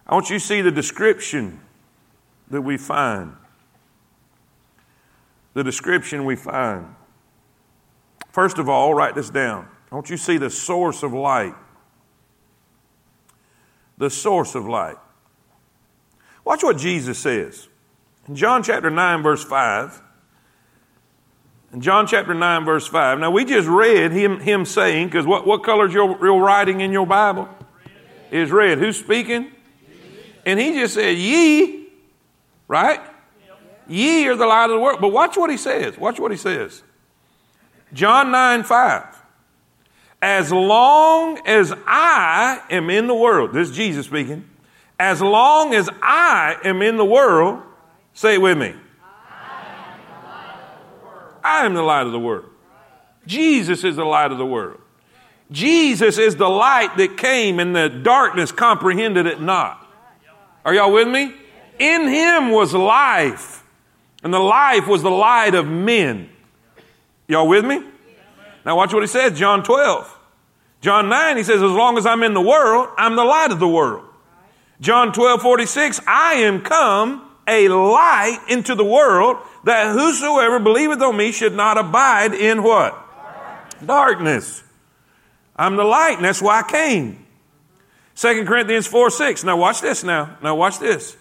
[0.07, 1.61] I want you to see the description
[2.51, 3.35] that we find.
[5.55, 6.95] The description we find.
[8.37, 9.67] First of all, write this down.
[9.91, 11.55] I want you to see the source of light.
[13.97, 14.99] The source of light.
[16.45, 17.67] Watch what Jesus says.
[18.29, 20.03] In John chapter 9, verse 5,
[21.73, 23.21] in John chapter 9, verse 5.
[23.21, 26.83] Now, we just read him, him saying, because what, what color is your, your writing
[26.83, 27.49] in your Bible?
[27.49, 28.39] Red.
[28.39, 28.77] Is red.
[28.77, 29.51] Who's speaking?
[30.45, 31.87] And he just said, Ye,
[32.69, 33.01] right?
[33.89, 35.01] Ye are the light of the world.
[35.01, 35.97] But watch what he says.
[35.97, 36.83] Watch what he says.
[37.93, 39.23] John 9, 5.
[40.23, 44.49] As long as I am in the world, this is Jesus speaking,
[44.99, 47.63] as long as I am in the world,
[48.15, 48.75] say it with me.
[51.45, 52.47] I am the light of the world.
[53.27, 54.81] Jesus is the light of the world.
[55.53, 59.87] Jesus is the light that came and the darkness comprehended it not.
[60.65, 61.33] Are y'all with me?
[61.79, 63.63] In him was life,
[64.25, 66.31] and the life was the light of men.
[67.29, 67.83] Y'all with me?
[68.65, 70.13] Now watch what he says, John 12.
[70.81, 73.59] John 9, he says, As long as I'm in the world, I'm the light of
[73.59, 74.05] the world.
[74.81, 81.17] John 12, 46, I am come a light into the world that whosoever believeth on
[81.17, 82.93] me should not abide in what?
[82.93, 83.87] Darkness.
[83.87, 84.63] Darkness.
[85.57, 87.25] I'm the light, and that's why I came.
[88.17, 89.45] 2 Corinthians 4 6.
[89.45, 90.37] Now watch this now.
[90.43, 91.17] Now watch this.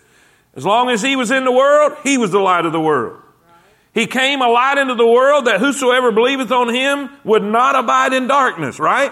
[0.55, 3.21] As long as he was in the world, he was the light of the world.
[3.95, 8.11] He came a light into the world that whosoever believeth on him would not abide
[8.11, 9.11] in darkness, right?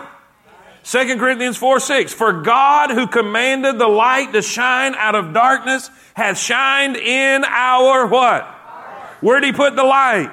[0.84, 2.14] 2 Corinthians 4 6.
[2.14, 8.08] For God who commanded the light to shine out of darkness has shined in our
[8.08, 8.44] what?
[9.22, 10.30] Where did he put the light?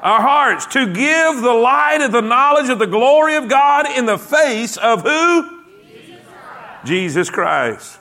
[0.00, 0.64] Our hearts.
[0.68, 4.78] To give the light of the knowledge of the glory of God in the face
[4.78, 5.62] of who?
[5.84, 6.86] Jesus Christ.
[6.86, 7.98] Jesus Christ.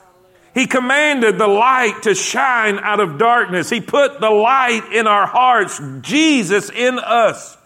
[0.56, 3.70] He commanded the light to shine out of darkness.
[3.70, 7.58] He put the light in our hearts, Jesus in us.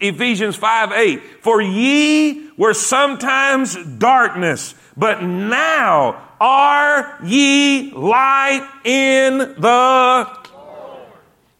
[0.00, 1.22] Ephesians 5 8.
[1.42, 10.40] For ye were sometimes darkness, but now are ye light in the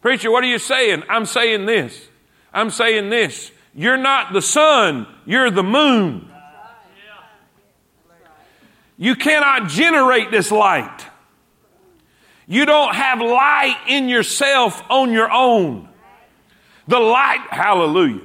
[0.01, 1.03] Preacher, what are you saying?
[1.09, 2.07] I'm saying this.
[2.53, 3.51] I'm saying this.
[3.75, 6.30] You're not the sun, you're the moon.
[9.01, 11.07] You cannot generate this light.
[12.45, 15.89] You don't have light in yourself on your own.
[16.87, 18.21] The light, hallelujah.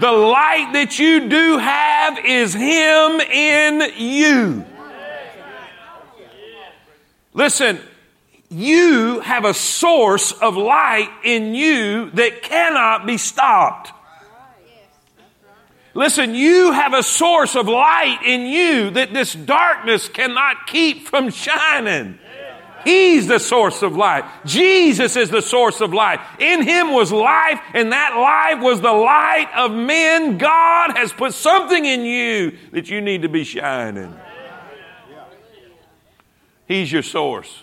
[0.00, 4.64] The light that you do have is Him in you.
[7.32, 7.78] Listen,
[8.50, 13.92] you have a source of light in you that cannot be stopped.
[15.96, 21.30] Listen, you have a source of light in you that this darkness cannot keep from
[21.30, 22.18] shining.
[22.84, 24.26] He's the source of life.
[24.44, 26.20] Jesus is the source of life.
[26.38, 30.36] In Him was life, and that life was the light of men.
[30.36, 34.14] God has put something in you that you need to be shining.
[36.68, 37.62] He's your source.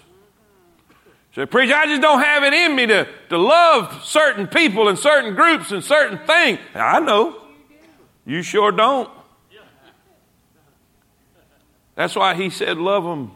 [1.35, 4.97] So, preacher, I just don't have it in me to, to love certain people and
[4.97, 6.59] certain groups and certain things.
[6.73, 7.42] I know.
[8.25, 9.09] You sure don't.
[11.95, 13.31] That's why he said, Love them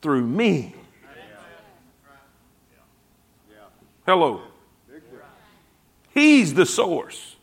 [0.00, 0.74] through me.
[4.06, 4.42] Hello.
[6.12, 7.36] He's the source.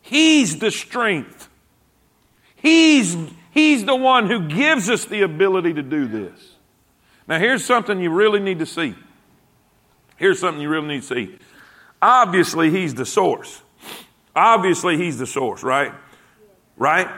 [0.00, 1.48] He's the strength.
[2.56, 3.16] He's,
[3.50, 6.54] he's the one who gives us the ability to do this.
[7.26, 8.94] Now, here's something you really need to see.
[10.16, 11.38] Here's something you really need to see.
[12.00, 13.61] Obviously, He's the source.
[14.34, 15.92] Obviously, He's the source, right?
[16.76, 17.08] Right?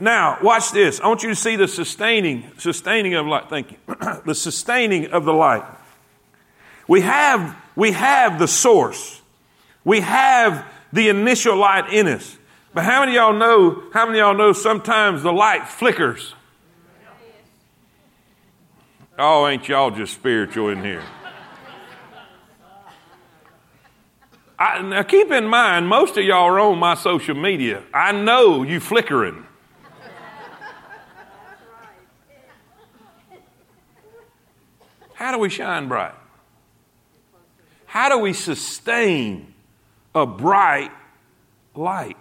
[0.00, 0.98] Now, watch this.
[1.00, 3.50] I want you to see the sustaining, sustaining of light.
[3.50, 3.78] Thank you.
[4.24, 5.62] the sustaining of the light.
[6.88, 9.20] We have, we have the source.
[9.84, 12.38] We have the initial light in us.
[12.72, 16.34] But how many y'all know, how many y'all know sometimes the light flickers?
[19.18, 21.02] Oh, ain't y'all just spiritual in here?
[24.60, 27.82] I, now keep in mind, most of y'all are on my social media.
[27.94, 29.46] I know you flickering.
[35.14, 36.14] How do we shine bright?
[37.86, 39.54] How do we sustain
[40.14, 40.90] a bright
[41.74, 42.18] light?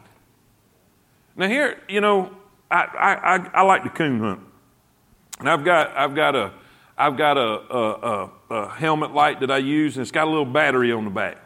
[1.35, 2.31] Now, here, you know,
[2.71, 4.39] I, I, I, I like to coon hunt.
[5.39, 6.53] And I've got, I've got, a,
[6.97, 10.29] I've got a, a, a, a helmet light that I use, and it's got a
[10.29, 11.37] little battery on the back.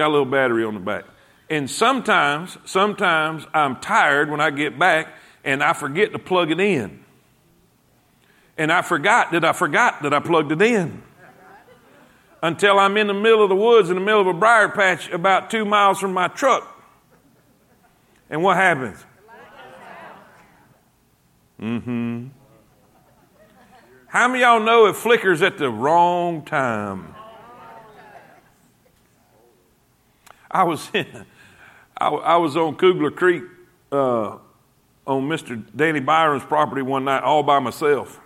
[0.00, 1.04] Got a little battery on the back.
[1.50, 5.08] And sometimes, sometimes I'm tired when I get back
[5.44, 7.04] and I forget to plug it in
[8.56, 11.02] and I forgot that I forgot that I plugged it in.
[12.42, 15.10] Until I'm in the middle of the woods in the middle of a briar patch
[15.10, 16.66] about two miles from my truck.
[18.30, 19.04] And what happens?
[21.60, 22.28] Mm-hmm.
[24.06, 27.14] How many of y'all know it flickers at the wrong time?
[30.50, 31.24] I was in,
[31.96, 33.44] I, I was on Kugler Creek
[33.92, 34.38] uh,
[35.06, 35.62] on Mr.
[35.74, 38.20] Danny Byron's property one night all by myself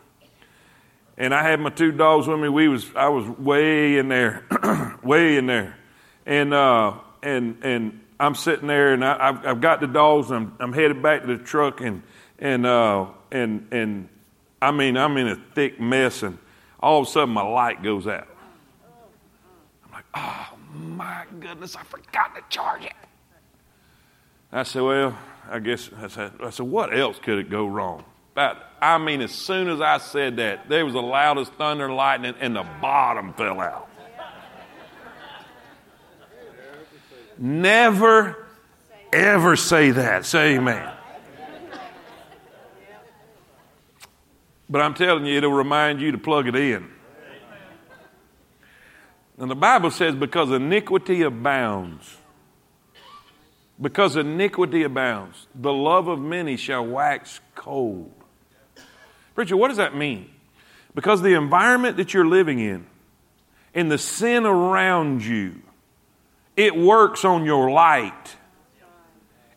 [1.17, 2.49] and I had my two dogs with me.
[2.49, 4.45] We was I was way in there,
[5.03, 5.77] way in there,
[6.27, 10.31] and uh, and and I'm sitting there, and I, have I've got the dogs.
[10.31, 12.03] And I'm I'm headed back to the truck, and
[12.39, 14.09] and uh, and and
[14.61, 16.39] I mean I'm in a thick mess, and
[16.81, 18.27] all of a sudden my light goes out.
[19.85, 22.93] I'm like, oh my goodness, I forgot to charge it.
[24.53, 25.19] I said, well,
[25.51, 28.05] I guess I said, I said, what else could it go wrong?
[28.33, 31.97] About, I mean, as soon as I said that, there was the loudest thunder and
[31.97, 33.89] lightning, and the bottom fell out.
[37.39, 38.47] Never,
[39.13, 40.25] ever say that.
[40.25, 40.93] Say amen.
[44.69, 46.94] But I'm telling you, it'll remind you to plug it in.
[49.39, 52.19] And the Bible says, because iniquity abounds,
[53.81, 58.13] because iniquity abounds, the love of many shall wax cold.
[59.35, 60.31] Preacher, what does that mean?
[60.95, 62.87] Because the environment that you're living in
[63.75, 65.61] and the sin around you,
[66.57, 68.37] it works on your light.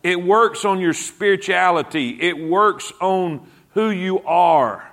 [0.01, 2.17] It works on your spirituality.
[2.19, 4.91] It works on who you are.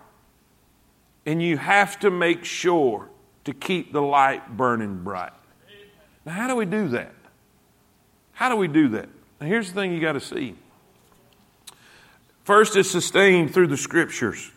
[1.25, 3.09] And you have to make sure
[3.45, 5.33] to keep the light burning bright.
[6.25, 7.15] Now, how do we do that?
[8.33, 9.09] How do we do that?
[9.41, 10.57] Now, here's the thing you got to see.
[12.45, 14.51] First, it's sustained through the scriptures.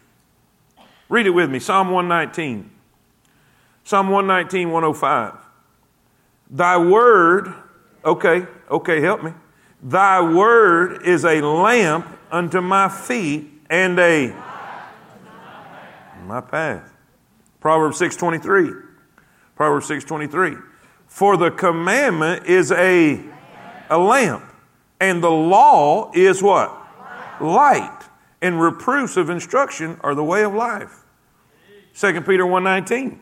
[1.10, 2.70] Read it with me Psalm 119.
[3.84, 5.34] Psalm 119, 105.
[6.50, 7.54] Thy word,
[8.04, 9.32] okay, okay, help me.
[9.82, 14.36] Thy word is a lamp unto my feet and a
[16.26, 16.97] my path.
[17.68, 18.72] Proverbs 6:23.
[19.58, 20.58] Proverbs 6:23.
[21.08, 23.20] For the commandment is a
[23.90, 24.46] a lamp,
[25.02, 26.72] and the law is what?
[27.42, 28.04] Light.
[28.42, 31.04] And reproofs of instruction are the way of life.
[31.94, 33.20] 2 Peter 1:19.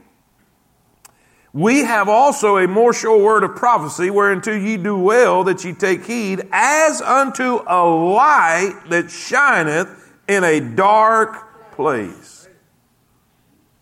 [1.52, 5.74] We have also a more sure word of prophecy, whereunto ye do well that ye
[5.74, 12.48] take heed, as unto a light that shineth in a dark place.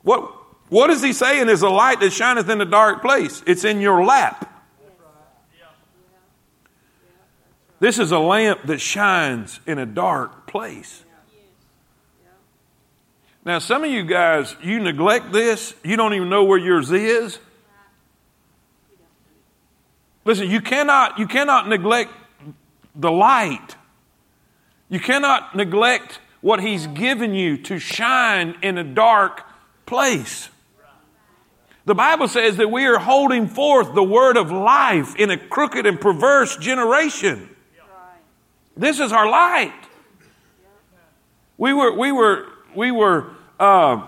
[0.03, 0.43] What,
[0.74, 3.43] what is he saying is a light that shineth in a dark place?
[3.45, 4.49] It's in your lap.
[7.80, 11.03] This is a lamp that shines in a dark place.
[13.45, 15.76] Now, some of you guys, you neglect this.
[15.84, 17.38] You don't even know where yours is.
[20.26, 22.11] Listen, you cannot, you cannot neglect
[22.95, 23.76] the light.
[24.89, 29.43] You cannot neglect what He's given you to shine in a dark
[29.86, 30.49] place.
[31.86, 35.86] The Bible says that we are holding forth the word of life in a crooked
[35.86, 37.50] and perverse generation.
[38.76, 39.74] This is our light.
[41.58, 44.08] We were, we were, we were, uh,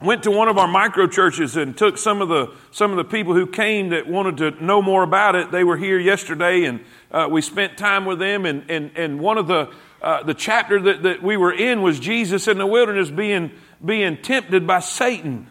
[0.00, 3.04] went to one of our micro churches and took some of the some of the
[3.04, 5.50] people who came that wanted to know more about it.
[5.50, 6.80] They were here yesterday, and
[7.10, 8.46] uh, we spent time with them.
[8.46, 9.72] And and and one of the
[10.02, 13.52] uh, the chapter that, that we were in was Jesus in the wilderness being
[13.84, 15.48] being tempted by Satan.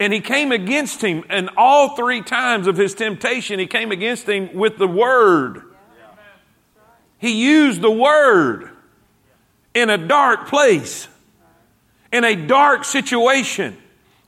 [0.00, 4.28] And he came against him, and all three times of his temptation, he came against
[4.28, 5.62] him with the word.
[7.18, 8.70] He used the word
[9.74, 11.06] in a dark place
[12.12, 13.76] in a dark situation,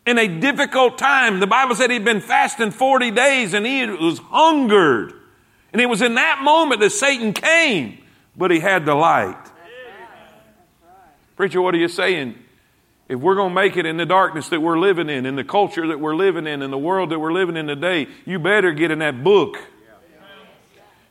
[0.06, 1.40] in a difficult time.
[1.40, 5.14] The Bible said he'd been fasting 40 days and he was hungered.
[5.72, 7.98] And it was in that moment that Satan came,
[8.36, 9.38] but he had the light.
[11.36, 12.36] Preacher, what are you saying?
[13.12, 15.44] If we're going to make it in the darkness that we're living in, in the
[15.44, 18.72] culture that we're living in, in the world that we're living in today, you better
[18.72, 19.58] get in that book.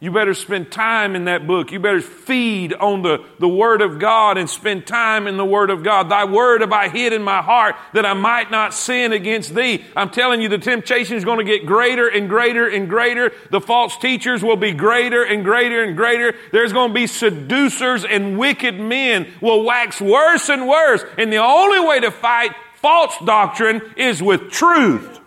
[0.02, 1.72] You better spend time in that book.
[1.72, 5.70] You better feed on the, the Word of God and spend time in the Word
[5.70, 6.10] of God.
[6.10, 9.86] Thy Word have I hid in my heart that I might not sin against thee.
[9.95, 13.32] I'm telling you, the temptation is going to get greater and greater and greater.
[13.52, 16.34] The false teachers will be greater and greater and greater.
[16.52, 21.06] There's going to be seducers and wicked men will wax worse and worse.
[21.20, 25.20] And the only way to fight false doctrine is with truth.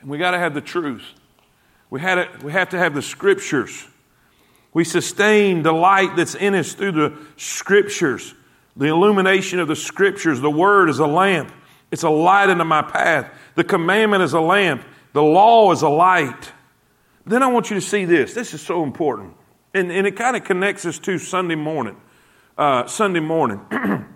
[0.00, 1.04] And we got to have the truth.
[1.90, 3.86] We, had it, we have to have the scriptures.
[4.74, 8.34] We sustain the light that's in us through the scriptures.
[8.76, 10.40] The illumination of the scriptures.
[10.40, 11.52] The word is a lamp.
[11.90, 13.32] It's a light into my path.
[13.54, 14.84] The commandment is a lamp.
[15.14, 16.52] The law is a light.
[17.24, 18.34] Then I want you to see this.
[18.34, 19.34] This is so important.
[19.74, 21.96] And, and it kind of connects us to Sunday morning.
[22.56, 23.60] Uh, Sunday morning.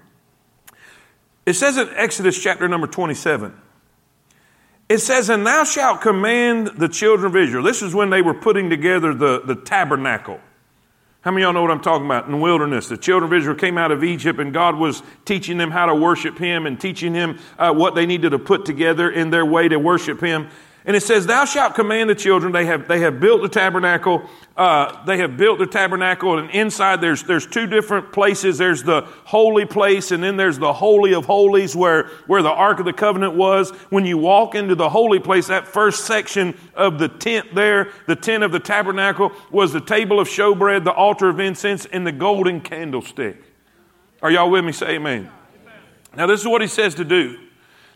[1.47, 3.62] it says in Exodus chapter number 27
[4.93, 7.63] it says, And thou shalt command the children of Israel.
[7.63, 10.39] This is when they were putting together the, the tabernacle.
[11.23, 12.27] How many of y'all know what I'm talking about?
[12.27, 15.57] In the wilderness, the children of Israel came out of Egypt, and God was teaching
[15.57, 19.11] them how to worship Him and teaching them uh, what they needed to put together
[19.11, 20.49] in their way to worship Him.
[20.85, 22.53] And it says, Thou shalt command the children.
[22.53, 24.29] They have, they have built the tabernacle.
[24.57, 26.39] Uh, they have built the tabernacle.
[26.39, 28.59] And inside there's, there's two different places.
[28.59, 32.81] There's the holy place, and then there's the holy of holies where, where the Ark
[32.81, 33.71] of the Covenant was.
[33.91, 38.17] When you walk into the holy place, that first section of the tent there, the
[38.17, 42.13] tent of the tabernacle, was the table of showbread, the altar of incense, and the
[42.13, 43.41] golden candlestick.
[44.21, 44.73] Are y'all with me?
[44.73, 45.31] Say amen.
[45.63, 45.81] amen.
[46.17, 47.39] Now, this is what he says to do.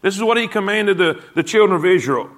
[0.03, 2.31] This is what he commanded the, the children of Israel.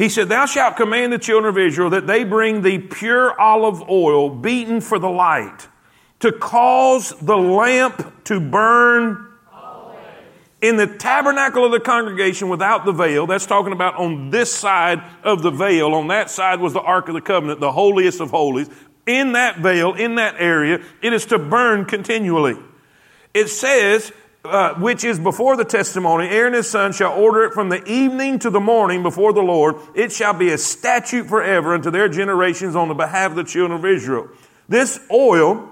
[0.00, 3.86] He said, Thou shalt command the children of Israel that they bring thee pure olive
[3.90, 5.68] oil beaten for the light,
[6.20, 9.26] to cause the lamp to burn
[10.62, 13.26] in the tabernacle of the congregation without the veil.
[13.26, 15.92] That's talking about on this side of the veil.
[15.92, 18.70] On that side was the Ark of the Covenant, the holiest of holies.
[19.04, 22.56] In that veil, in that area, it is to burn continually.
[23.34, 24.12] It says
[24.44, 28.38] uh, which is before the testimony, Aaron his son shall order it from the evening
[28.38, 29.76] to the morning before the Lord.
[29.94, 33.78] It shall be a statute forever unto their generations on the behalf of the children
[33.78, 34.28] of Israel.
[34.68, 35.68] This oil,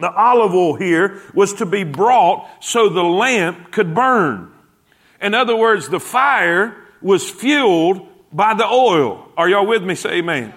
[0.00, 4.50] the olive oil here, was to be brought so the lamp could burn.
[5.20, 9.28] In other words, the fire was fueled by the oil.
[9.36, 9.94] Are y'all with me?
[9.94, 10.52] Say amen.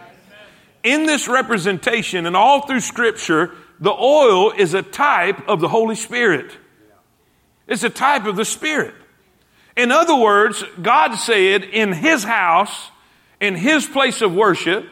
[0.84, 5.96] In this representation and all through Scripture, the oil is a type of the Holy
[5.96, 6.58] Spirit.
[7.68, 8.94] It's a type of the Spirit.
[9.76, 12.92] In other words, God said in His house,
[13.40, 14.86] in His place of worship,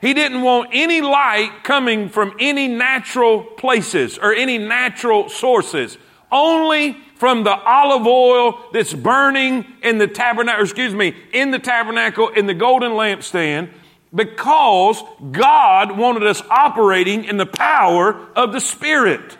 [0.00, 5.98] He didn't want any light coming from any natural places or any natural sources.
[6.30, 12.28] Only from the olive oil that's burning in the tabernacle, excuse me, in the tabernacle
[12.28, 13.68] in the golden lampstand
[14.14, 19.38] because God wanted us operating in the power of the Spirit.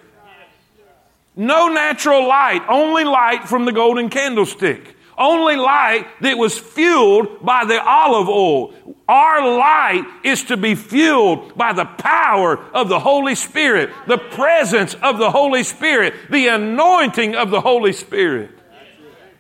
[1.35, 4.97] No natural light, only light from the golden candlestick.
[5.17, 8.75] Only light that was fueled by the olive oil.
[9.07, 14.95] Our light is to be fueled by the power of the Holy Spirit, the presence
[14.95, 18.51] of the Holy Spirit, the anointing of the Holy Spirit.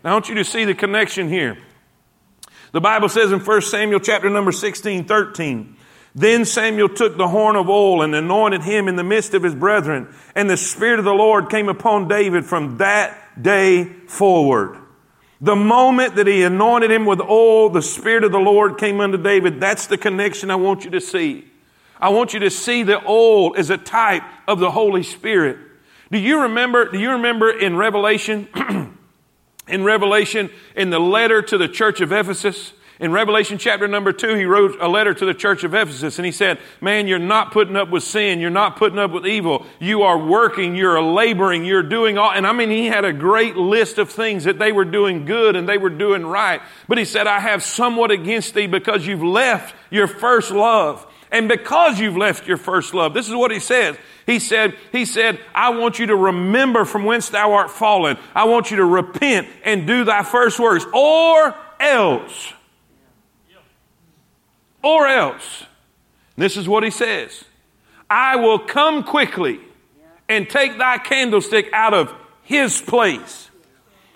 [0.05, 1.59] Now, I want you to see the connection here.
[2.73, 5.77] The Bible says in 1 Samuel chapter number 16, 13,
[6.15, 9.55] then Samuel took the horn of oil and anointed him in the midst of his
[9.55, 14.79] brethren, and the Spirit of the Lord came upon David from that day forward.
[15.41, 19.17] The moment that he anointed him with oil, the Spirit of the Lord came unto
[19.17, 19.59] David.
[19.59, 21.47] That's the connection I want you to see.
[21.99, 25.57] I want you to see the oil as a type of the Holy Spirit.
[26.11, 28.49] Do you remember, do you remember in Revelation,
[29.69, 34.35] in Revelation, in the letter to the church of Ephesus, in Revelation chapter number two,
[34.35, 37.51] he wrote a letter to the church of Ephesus and he said, Man, you're not
[37.51, 38.39] putting up with sin.
[38.39, 39.67] You're not putting up with evil.
[39.81, 40.77] You are working.
[40.77, 41.65] You're laboring.
[41.65, 42.31] You're doing all.
[42.31, 45.57] And I mean, he had a great list of things that they were doing good
[45.57, 46.61] and they were doing right.
[46.87, 51.07] But he said, I have somewhat against thee because you've left your first love.
[51.33, 53.97] And because you've left your first love, this is what he says.
[54.27, 58.19] He said, he said, I want you to remember from whence thou art fallen.
[58.35, 62.53] I want you to repent and do thy first works or else
[64.83, 65.65] or else.
[66.37, 67.45] This is what he says
[68.11, 69.61] I will come quickly
[70.29, 73.51] and take thy candlestick out of his place.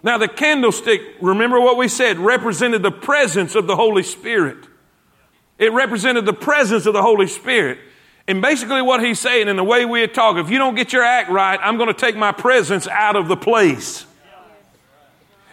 [0.02, 4.58] Now, the candlestick, remember what we said, represented the presence of the Holy Spirit.
[5.58, 7.78] It represented the presence of the Holy Spirit.
[8.28, 11.02] And basically, what he's saying in the way we talk, if you don't get your
[11.02, 14.05] act right, I'm going to take my presence out of the place.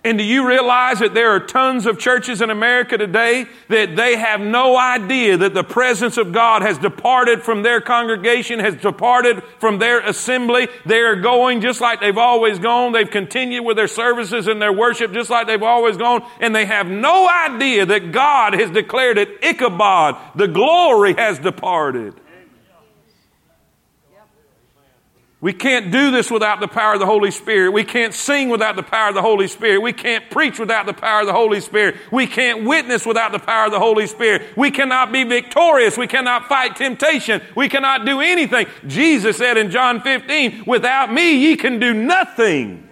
[0.05, 4.17] And do you realize that there are tons of churches in America today that they
[4.17, 9.41] have no idea that the presence of God has departed from their congregation, has departed
[9.59, 10.67] from their assembly.
[10.85, 12.91] They are going just like they've always gone.
[12.91, 16.29] They've continued with their services and their worship just like they've always gone.
[16.41, 20.17] And they have no idea that God has declared it Ichabod.
[20.35, 22.19] The glory has departed.
[25.43, 27.71] We can't do this without the power of the Holy Spirit.
[27.71, 29.81] We can't sing without the power of the Holy Spirit.
[29.81, 31.97] We can't preach without the power of the Holy Spirit.
[32.13, 34.55] We can't witness without the power of the Holy Spirit.
[34.55, 35.97] We cannot be victorious.
[35.97, 37.41] We cannot fight temptation.
[37.57, 38.67] We cannot do anything.
[38.87, 42.87] Jesus said in John 15, without me ye can do nothing.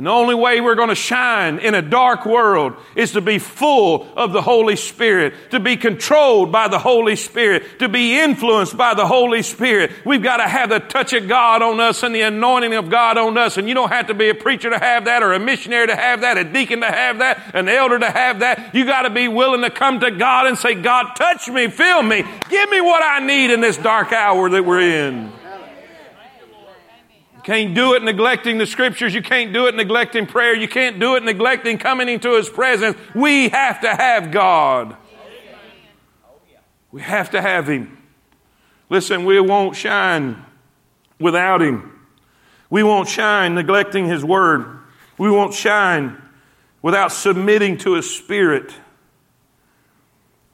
[0.00, 3.38] And the only way we're going to shine in a dark world is to be
[3.38, 8.78] full of the Holy Spirit, to be controlled by the Holy Spirit, to be influenced
[8.78, 9.92] by the Holy Spirit.
[10.06, 13.18] We've got to have the touch of God on us and the anointing of God
[13.18, 13.58] on us.
[13.58, 15.96] And you don't have to be a preacher to have that or a missionary to
[15.96, 18.74] have that, a deacon to have that, an elder to have that.
[18.74, 22.02] You got to be willing to come to God and say, God, touch me, fill
[22.02, 25.30] me, give me what I need in this dark hour that we're in.
[27.50, 29.12] Can't do it neglecting the scriptures.
[29.12, 30.54] You can't do it neglecting prayer.
[30.54, 32.96] You can't do it neglecting coming into His presence.
[33.12, 34.96] We have to have God.
[36.92, 37.98] We have to have Him.
[38.88, 40.46] Listen, we won't shine
[41.18, 41.90] without Him.
[42.70, 44.78] We won't shine neglecting His Word.
[45.18, 46.22] We won't shine
[46.82, 48.72] without submitting to His Spirit.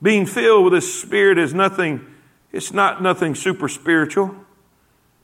[0.00, 2.06] Being filled with His Spirit is nothing,
[2.52, 4.34] it's not nothing super spiritual.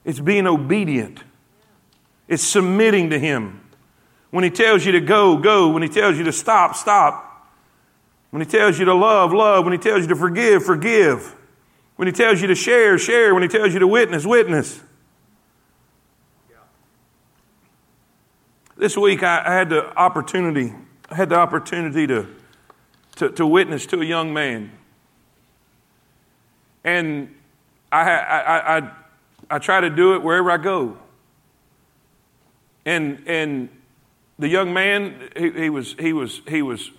[0.05, 1.25] It's being obedient.
[2.29, 3.61] It's submitting to Him.
[4.31, 5.68] When He tells you to go, go.
[5.68, 7.51] When He tells you to stop, stop.
[8.31, 9.64] When He tells you to love, love.
[9.64, 11.35] When He tells you to forgive, forgive.
[11.97, 13.35] When He tells you to share, share.
[13.35, 14.81] When He tells you to witness, witness.
[18.83, 20.75] This week I, I had the opportunity,
[21.09, 22.27] I had the opportunity to,
[23.16, 24.73] to, to witness to a young man.
[26.83, 27.33] And
[27.93, 28.91] I, I, I,
[29.51, 30.97] I, try to do it wherever I go.
[32.85, 33.68] And, and
[34.39, 36.91] the young man, he, he, was, he, was, he, was,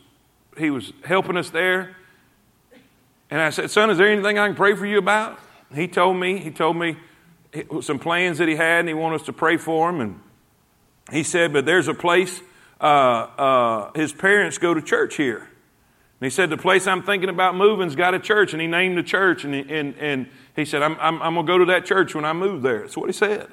[0.58, 1.96] he was helping us there.
[3.30, 5.40] And I said, Son, is there anything I can pray for you about?
[5.74, 6.98] He told me, he told me
[7.82, 10.02] some plans that he had, and he wanted us to pray for him.
[10.02, 10.20] And
[11.12, 12.42] he said, But there's a place,
[12.80, 15.40] uh, uh, his parents go to church here.
[15.40, 18.54] And he said, The place I'm thinking about moving's got a church.
[18.54, 19.44] And he named the church.
[19.44, 22.16] And he, and, and he said, I'm, I'm, I'm going to go to that church
[22.16, 22.82] when I move there.
[22.82, 23.50] That's what he said.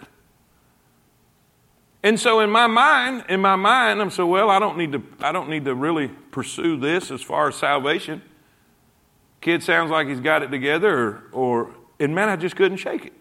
[2.03, 5.03] And so in my mind, in my mind, I'm so well, I don't need to,
[5.21, 8.23] I don't need to really pursue this as far as salvation.
[9.41, 13.07] Kid sounds like he's got it together, or, or and man, I just couldn't shake
[13.07, 13.13] it.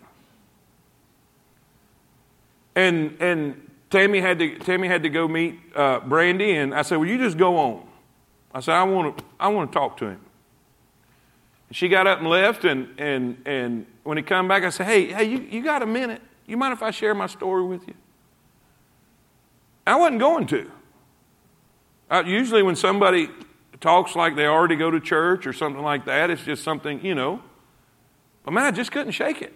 [2.75, 6.97] And and Tammy had to Tammy had to go meet uh, Brandy, and I said,
[6.97, 7.87] "Well, you just go on."
[8.53, 10.21] I said, "I want to I want to talk to him."
[11.71, 15.11] She got up and left, and and and when he come back, I said, "Hey,
[15.11, 16.21] hey, you, you got a minute?
[16.45, 17.93] You mind if I share my story with you?"
[19.89, 20.71] I wasn't going to.
[22.25, 23.29] Usually, when somebody
[23.79, 27.15] talks like they already go to church or something like that, it's just something, you
[27.15, 27.41] know.
[28.43, 29.53] But man, I just couldn't shake it.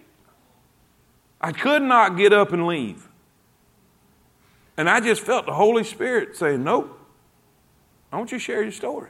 [1.41, 3.07] I could not get up and leave.
[4.77, 6.97] And I just felt the Holy Spirit saying, Nope,
[8.11, 9.09] I want you to share your story.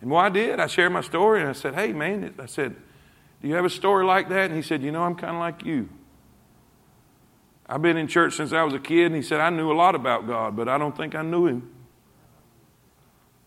[0.00, 2.74] And well, I did, I shared my story and I said, Hey, man, I said,
[3.42, 4.46] Do you have a story like that?
[4.46, 5.88] And he said, You know, I'm kind of like you.
[7.70, 9.74] I've been in church since I was a kid, and he said, I knew a
[9.74, 11.70] lot about God, but I don't think I knew him.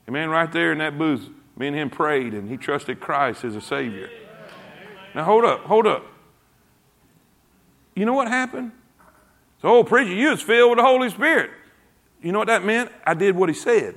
[0.08, 3.44] And man, right there in that booth, me and him prayed, and he trusted Christ
[3.44, 4.10] as a Savior.
[5.14, 6.06] Now, hold up, hold up.
[7.96, 8.72] You know what happened?
[9.62, 11.52] So, oh, preacher, you was filled with the Holy Spirit.
[12.22, 12.94] You know what that meant?
[13.06, 13.96] I did what he said.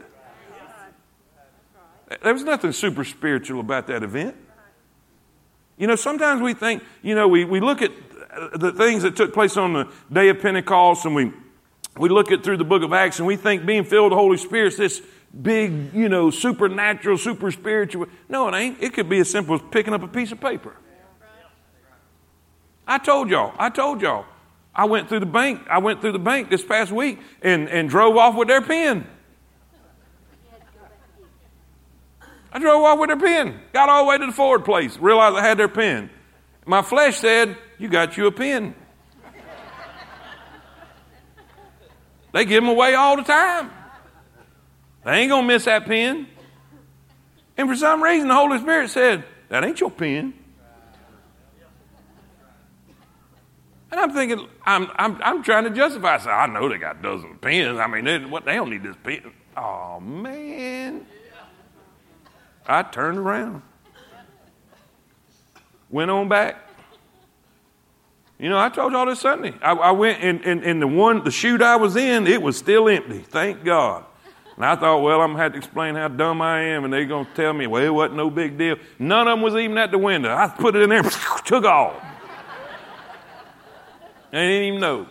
[2.22, 4.34] There was nothing super spiritual about that event.
[5.78, 7.92] You know, sometimes we think, you know, we, we look at
[8.54, 11.32] the things that took place on the day of Pentecost and we,
[11.96, 14.16] we look at through the book of Acts and we think being filled with the
[14.16, 15.02] Holy Spirit is this
[15.42, 18.06] big, you know, supernatural, super spiritual.
[18.28, 18.82] No, it ain't.
[18.82, 20.74] It could be as simple as picking up a piece of paper.
[22.86, 24.26] I told y'all, I told y'all.
[24.74, 27.88] I went through the bank, I went through the bank this past week and, and
[27.88, 29.06] drove off with their pen.
[32.52, 33.58] I drove off with their pen.
[33.72, 36.10] Got all the way to the Ford place, realized I had their pen.
[36.66, 38.74] My flesh said, You got you a pen.
[42.32, 43.70] they give them away all the time.
[45.04, 46.26] They ain't going to miss that pen.
[47.56, 50.34] And for some reason, the Holy Spirit said, That ain't your pen.
[53.90, 56.16] And I'm thinking, I'm, I'm, I'm trying to justify.
[56.16, 57.78] I said, I know they got dozens of pens.
[57.78, 59.32] I mean, they, what, they don't need this pen.
[59.56, 61.06] Oh, man.
[62.66, 63.62] I turned around.
[65.88, 66.65] Went on back.
[68.38, 69.54] You know, I told y'all this Sunday.
[69.62, 73.20] I, I went and, the one, the chute I was in, it was still empty.
[73.20, 74.04] Thank God.
[74.56, 76.92] And I thought, well, I'm going to have to explain how dumb I am, and
[76.92, 78.76] they're going to tell me, well, it wasn't no big deal.
[78.98, 80.34] None of them was even at the window.
[80.34, 81.02] I put it in there,
[81.44, 82.02] took off.
[84.30, 85.06] They didn't even know.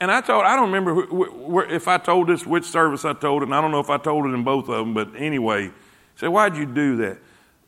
[0.00, 3.12] And I told, I don't remember wh- wh- if I told this, which service I
[3.14, 5.10] told it, and I don't know if I told it in both of them, but
[5.16, 5.72] anyway,
[6.14, 7.18] say, why'd you do that?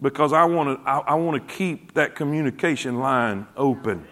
[0.02, 4.06] Because I want to, I, I want to keep that communication line open.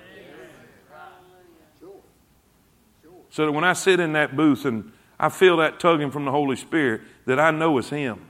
[3.30, 6.30] So that when I sit in that booth and I feel that tugging from the
[6.30, 8.20] Holy Spirit, that I know it's Him.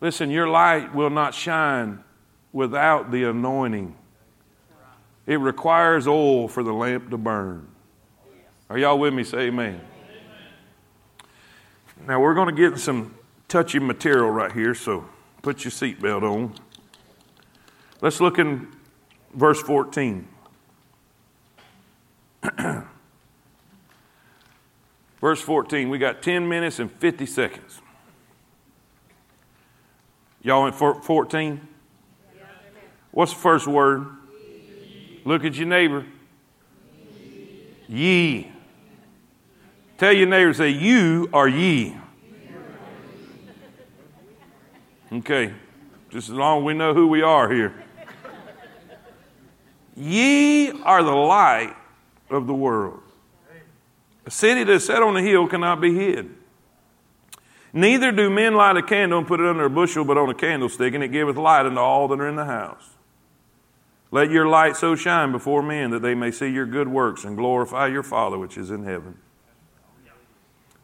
[0.00, 2.04] Listen, your light will not shine
[2.52, 3.96] without the anointing.
[5.26, 7.66] It requires oil for the lamp to burn.
[8.70, 9.24] Are y'all with me?
[9.24, 9.80] Say amen.
[12.06, 13.14] Now we're going to get some
[13.48, 15.06] touchy material right here, so
[15.42, 16.54] put your seatbelt on.
[18.00, 18.68] Let's look in
[19.34, 20.28] verse 14.
[25.20, 27.80] Verse 14, we got 10 minutes and 50 seconds.
[30.42, 31.60] Y'all in 14?
[33.10, 34.06] What's the first word?
[35.24, 36.06] Look at your neighbor.
[37.88, 38.52] Ye.
[39.96, 41.96] Tell your neighbor, say, You are ye.
[45.10, 45.54] Okay,
[46.10, 47.74] just as long as we know who we are here.
[49.96, 51.74] Ye are the light
[52.30, 53.00] of the world.
[54.26, 56.34] A city that's set on a hill cannot be hid.
[57.72, 60.34] Neither do men light a candle and put it under a bushel, but on a
[60.34, 62.90] candlestick, and it giveth light unto all that are in the house.
[64.10, 67.36] Let your light so shine before men that they may see your good works and
[67.36, 69.18] glorify your Father which is in heaven.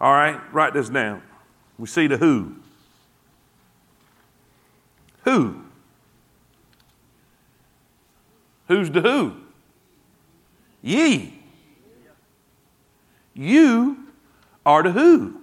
[0.01, 1.23] All right, write this down.
[1.79, 2.57] We see the who.
[5.25, 5.61] Who?
[8.69, 9.35] Who's the who?
[10.83, 11.43] Ye.
[13.35, 13.99] You
[14.65, 15.41] are the who.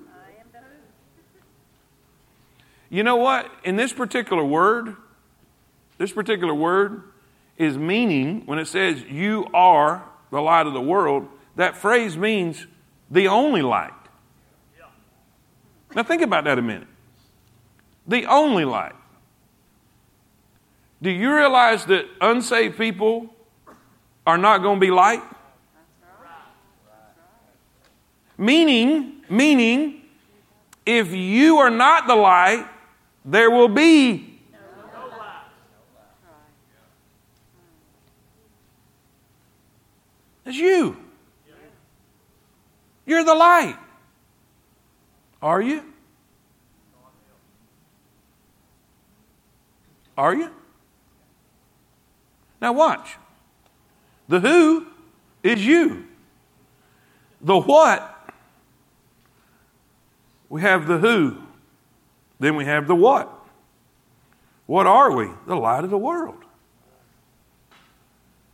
[2.89, 3.49] You know what?
[3.63, 4.95] In this particular word,
[5.97, 7.03] this particular word
[7.57, 12.67] is meaning, when it says you are the light of the world, that phrase means
[13.09, 13.93] the only light.
[15.95, 16.87] Now, think about that a minute.
[18.07, 18.95] The only light.
[21.01, 23.33] Do you realize that unsaved people
[24.25, 25.23] are not going to be light?
[28.37, 30.01] Meaning, meaning,
[30.85, 32.67] if you are not the light,
[33.23, 35.45] there will be no light.
[40.45, 40.97] It's you.
[43.05, 43.77] You're the light.
[45.41, 45.83] Are you?
[50.17, 50.49] Are you?
[52.61, 53.17] Now, watch.
[54.29, 54.85] The who
[55.43, 56.05] is you.
[57.41, 58.07] The what,
[60.47, 61.37] we have the who.
[62.39, 63.33] Then we have the what.
[64.67, 65.27] What are we?
[65.47, 66.43] The light of the world.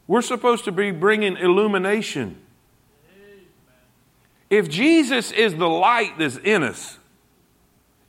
[0.08, 2.38] We're supposed to be bringing illumination.
[4.50, 6.98] If Jesus is the light that's in us,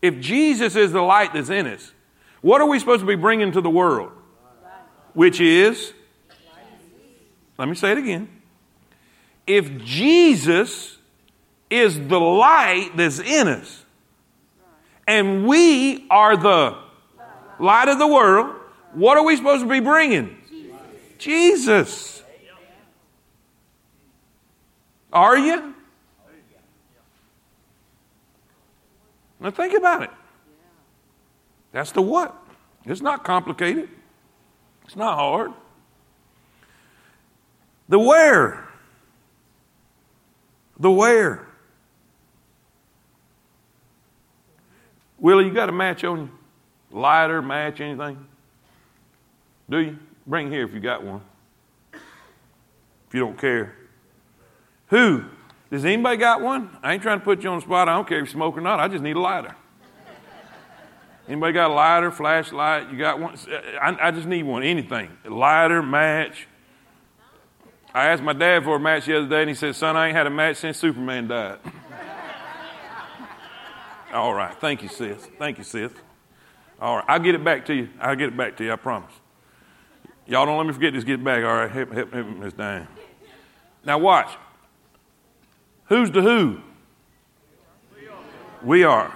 [0.01, 1.92] if Jesus is the light that's in us,
[2.40, 4.12] what are we supposed to be bringing to the world?
[5.18, 5.94] Which is,
[7.58, 8.28] let me say it again.
[9.48, 10.96] If Jesus
[11.68, 13.84] is the light that's in us,
[15.08, 16.78] and we are the
[17.58, 18.54] light of the world,
[18.92, 20.38] what are we supposed to be bringing?
[21.18, 22.22] Jesus.
[25.12, 25.74] Are you?
[29.40, 30.10] Now think about it.
[31.72, 32.36] That's the what.
[32.84, 33.88] It's not complicated.
[34.89, 35.53] It's not hard.
[37.91, 38.66] The where.
[40.80, 41.47] The where.
[45.18, 46.30] Willie, you got a match on you?
[46.91, 48.26] Lighter, match, anything?
[49.68, 49.99] Do you?
[50.26, 51.20] Bring here if you got one.
[51.93, 53.76] If you don't care.
[54.86, 55.24] Who?
[55.70, 56.74] Does anybody got one?
[56.82, 57.91] I ain't trying to put you on the spot.
[57.91, 58.80] I don't care if you smoke or not.
[58.80, 59.55] I just need a lighter.
[61.29, 62.91] Anybody got a lighter, flashlight?
[62.91, 63.37] You got one?
[63.81, 64.62] I, I just need one.
[64.62, 65.11] Anything.
[65.26, 66.49] Lighter, match.
[67.93, 70.09] I asked my dad for a match the other day, and he said, "Son, I
[70.09, 71.59] ain't had a match since Superman died."
[74.12, 74.59] All right.
[74.59, 75.29] Thank you, sis.
[75.39, 75.93] Thank you, sis.
[76.81, 77.05] All right.
[77.07, 77.91] I'll get it back to you.
[78.01, 78.72] I'll get it back to you.
[78.72, 79.12] I promise.
[80.26, 81.05] Y'all don't let me forget this.
[81.05, 81.45] Get it back.
[81.45, 81.70] All right.
[81.70, 82.89] Help, help, help Miss Diane.
[83.85, 84.31] Now watch.
[85.87, 86.61] Who's the who?
[88.62, 89.14] We are.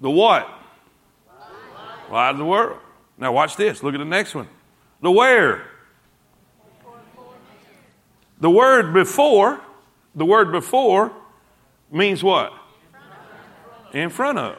[0.00, 0.61] The what?
[2.12, 2.78] Light of the world.
[3.16, 3.82] Now watch this.
[3.82, 4.46] Look at the next one.
[5.00, 5.66] The where.
[8.38, 9.60] The word before,
[10.14, 11.10] the word before
[11.90, 12.52] means what?
[13.94, 14.58] In front of.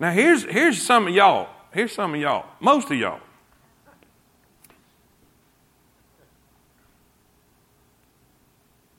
[0.00, 1.50] Now here's here's some of y'all.
[1.70, 2.46] Here's some of y'all.
[2.60, 3.20] Most of y'all.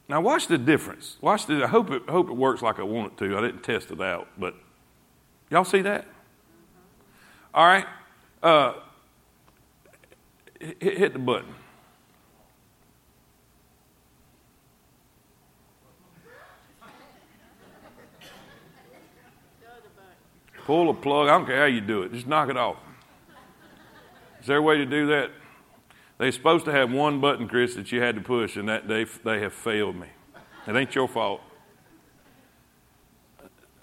[0.07, 1.17] Now watch the difference.
[1.19, 3.37] Watch the I hope it hope it works like I want it to.
[3.37, 4.53] I didn't test it out, but
[5.49, 6.05] y'all see that?
[7.53, 7.85] All right.
[8.41, 8.73] Uh,
[10.59, 11.53] hit, hit the button.
[20.65, 21.27] Pull the plug.
[21.27, 22.13] I don't care how you do it.
[22.13, 22.77] Just knock it off.
[24.39, 25.29] Is there a way to do that?
[26.17, 29.03] They're supposed to have one button, Chris, that you had to push, and that they,
[29.03, 30.07] they have failed me.
[30.65, 31.41] It ain't your fault.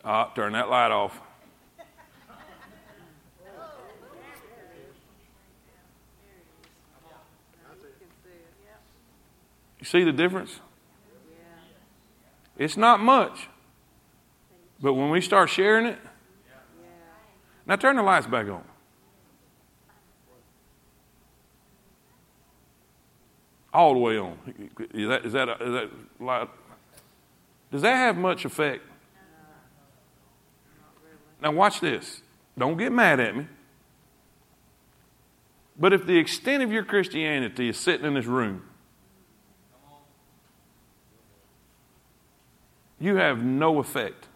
[0.02, 1.20] Ah, turn that light off.
[9.80, 10.60] You see the difference?
[12.58, 13.48] It's not much.
[14.82, 15.98] But when we start sharing it,
[17.66, 18.64] now turn the lights back on.
[23.72, 24.36] All the way on.
[24.92, 26.48] Is that, is that, a, is that light?
[27.70, 28.82] Does that have much effect?
[31.40, 32.20] Now, watch this.
[32.58, 33.46] Don't get mad at me.
[35.78, 38.64] But if the extent of your Christianity is sitting in this room,
[43.00, 44.28] you have no effect.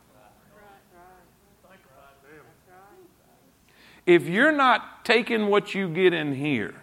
[4.06, 6.74] If you're not taking what you get in here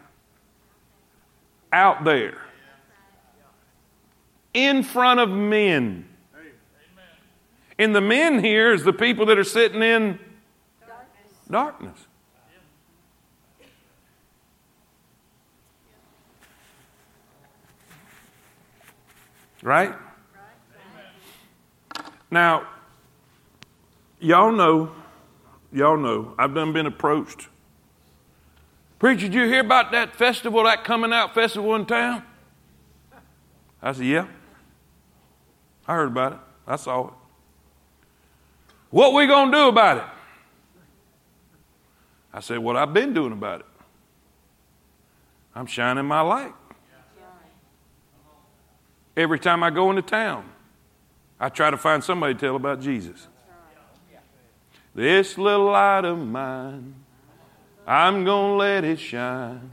[1.72, 2.38] out there
[4.54, 6.08] in front of men,
[7.78, 10.20] and the men here is the people that are sitting in
[10.88, 11.48] darkness.
[11.50, 12.08] darkness.
[19.64, 19.94] Right?
[22.32, 22.68] Now,
[24.20, 24.92] y'all know
[25.72, 27.48] y'all know, I've done been approached.
[29.00, 32.24] Preacher, did you hear about that festival, that coming out festival in town?
[33.82, 34.28] I said, Yeah.
[35.88, 36.40] I heard about it.
[36.68, 37.14] I saw it.
[38.92, 40.04] What we to do about it?
[42.34, 43.66] I said, What I've been doing about it.
[45.56, 46.54] I'm shining my light.
[49.18, 50.46] Every time I go into town,
[51.42, 53.28] I try to find somebody to tell about Jesus.
[54.94, 56.94] This little light of mine,
[57.88, 59.72] I'm going to let it shine.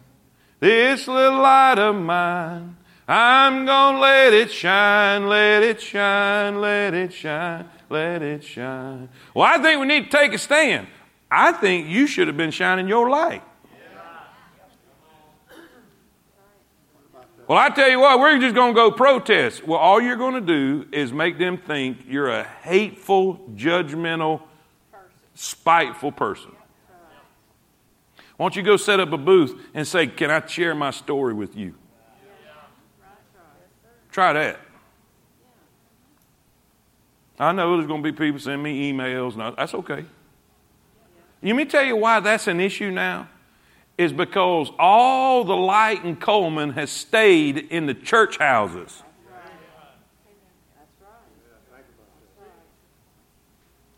[0.61, 2.75] This little light of mine,
[3.07, 9.11] I'm going to let it shine, let it shine, let it shine, let it shine.
[9.35, 10.87] Well, I think we need to take a stand.
[11.31, 13.43] I think you should have been shining your light.
[17.49, 19.67] Well, I tell you what, we're just going to go protest.
[19.67, 24.43] Well, all you're going to do is make them think you're a hateful, judgmental,
[25.35, 26.53] spiteful person.
[28.37, 31.33] Why don't you go set up a booth and say, Can I share my story
[31.33, 31.75] with you?
[34.13, 34.61] Try that.
[37.41, 40.05] I know there's going to be people sending me emails, and that's okay.
[41.43, 43.29] Let me tell you why that's an issue now.
[43.99, 49.03] Is because all the light in Coleman has stayed in the church houses.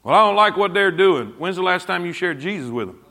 [0.02, 1.34] Well, I don't like what they're doing.
[1.38, 3.04] When's the last time you shared Jesus with them?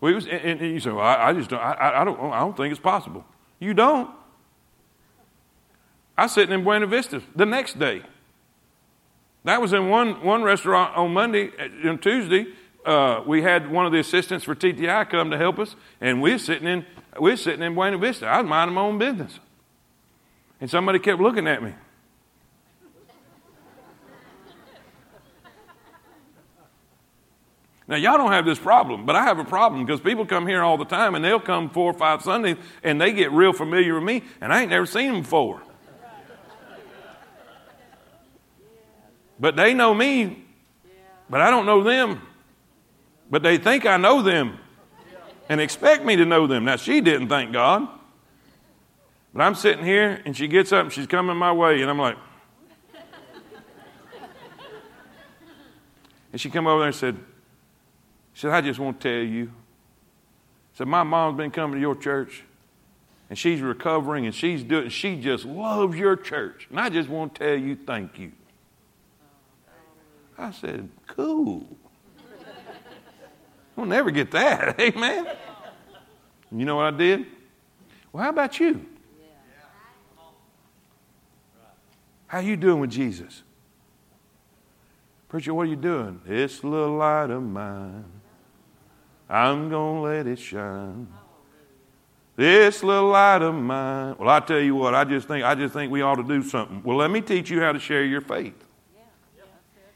[0.00, 2.40] Well, was, and, and, you say, well, I, I just don't, I, I, don't, I
[2.40, 3.24] don't think it's possible.
[3.58, 4.10] You don't.
[6.16, 8.02] I was sitting in Buena Vista the next day.
[9.44, 11.50] That was in one, one restaurant on Monday,
[11.84, 12.46] on Tuesday.
[12.84, 16.32] Uh, we had one of the assistants for TTI come to help us, and we
[16.32, 16.84] were sitting in,
[17.18, 18.26] we were sitting in Buena Vista.
[18.26, 19.38] I was minding my own business.
[20.60, 21.72] And somebody kept looking at me.
[27.88, 30.62] Now, y'all don't have this problem, but I have a problem because people come here
[30.62, 33.94] all the time and they'll come four or five Sundays and they get real familiar
[33.94, 35.60] with me, and I ain't never seen them before.
[39.40, 40.44] But they know me,
[41.28, 42.20] but I don't know them.
[43.30, 44.58] But they think I know them
[45.48, 46.64] and expect me to know them.
[46.64, 47.88] Now, she didn't, thank God.
[49.32, 51.98] But I'm sitting here and she gets up and she's coming my way, and I'm
[51.98, 52.16] like,
[56.32, 57.16] and she come over there and said,
[58.34, 59.52] she said, I just want to tell you.
[60.74, 62.44] said, My mom's been coming to your church
[63.28, 66.66] and she's recovering and she's doing she just loves your church.
[66.70, 68.32] And I just want to tell you thank you.
[70.40, 71.66] I said, Cool.
[73.76, 74.78] We'll never get that.
[74.80, 75.26] Amen.
[76.52, 77.26] You know what I did?
[78.12, 78.84] Well, how about you?
[82.26, 83.42] How you doing with Jesus?
[85.28, 86.20] Preacher, what are you doing?
[86.26, 88.04] This little light of mine.
[89.28, 91.06] I'm going to let it shine.
[92.36, 94.16] This little light of mine.
[94.18, 96.42] Well, I tell you what, I just think I just think we ought to do
[96.42, 96.82] something.
[96.82, 98.54] Well, let me teach you how to share your faith.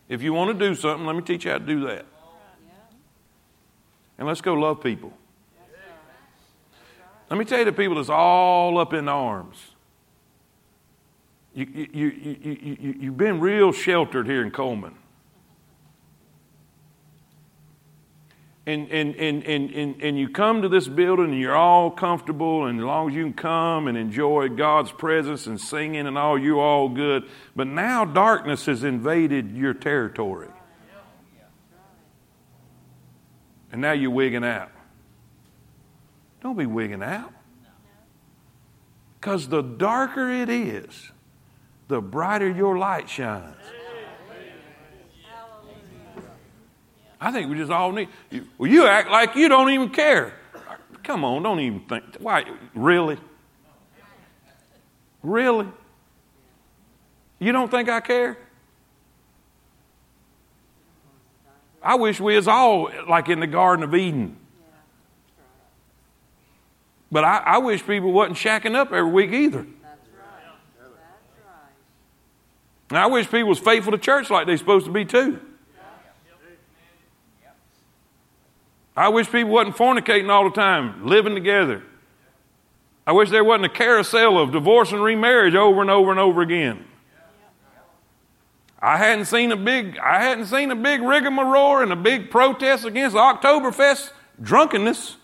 [0.08, 2.06] If you want to do something, let me teach you how to do that.
[4.18, 5.12] And let's go love people.
[7.30, 9.56] Let me tell you the people that's all up in arms.
[11.54, 12.06] You, you, you,
[12.42, 14.94] you, you, you've been real sheltered here in Coleman.
[18.66, 22.78] And, and, and, and, and, you come to this building and you're all comfortable, and
[22.78, 26.60] as long as you can come and enjoy God's presence and singing and all, you're
[26.60, 27.24] all good.
[27.54, 30.48] But now darkness has invaded your territory.
[33.70, 34.70] And now you're wigging out.
[36.40, 37.32] Don't be wigging out.
[39.20, 41.10] Because the darker it is,
[41.88, 43.56] the brighter your light shines.
[47.24, 48.10] I think we just all need.
[48.58, 50.34] Well, you act like you don't even care.
[51.02, 52.04] Come on, don't even think.
[52.18, 52.44] Why?
[52.74, 53.16] Really?
[55.22, 55.66] Really?
[57.38, 58.36] You don't think I care?
[61.82, 64.36] I wish we was all like in the Garden of Eden.
[67.10, 69.66] But I, I wish people wasn't shacking up every week either.
[72.90, 75.40] And I wish people was faithful to church like they're supposed to be too.
[78.96, 81.82] I wish people wasn't fornicating all the time, living together.
[83.06, 86.40] I wish there wasn't a carousel of divorce and remarriage over and over and over
[86.40, 86.84] again.
[88.80, 92.84] I hadn't seen a big, I hadn't seen a big rigmarole and a big protest
[92.84, 95.16] against Oktoberfest drunkenness.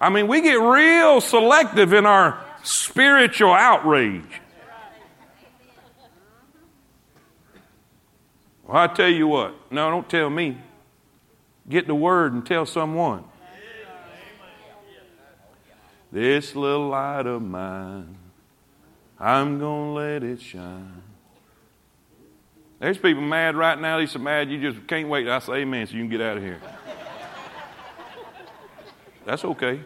[0.00, 4.40] I mean, we get real selective in our spiritual outrage.
[8.66, 9.54] Well, I tell you what.
[9.70, 10.58] No, don't tell me.
[11.68, 13.24] Get the word and tell someone.
[16.12, 18.16] This little light of mine,
[19.18, 21.02] I'm going to let it shine.
[22.78, 23.98] There's people mad right now.
[23.98, 25.28] They're so mad you just can't wait.
[25.28, 26.60] I say amen so you can get out of here.
[29.24, 29.80] That's okay.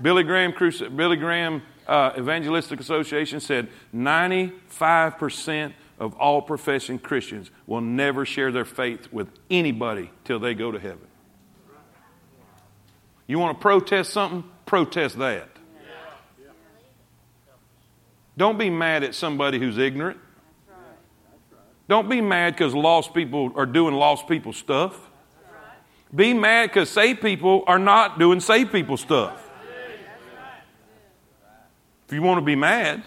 [0.00, 0.54] Billy Graham,
[0.96, 8.64] Billy Graham uh, Evangelistic Association said 95% of all professing Christians will never share their
[8.64, 11.06] faith with anybody till they go to heaven.
[13.26, 14.42] You want to protest something?
[14.66, 15.48] Protest that.
[18.36, 20.18] Don't be mad at somebody who's ignorant.
[21.88, 25.10] Don't be mad because lost people are doing lost people stuff.
[26.14, 29.48] Be mad because saved people are not doing saved people stuff.
[32.06, 33.04] If you want to be mad,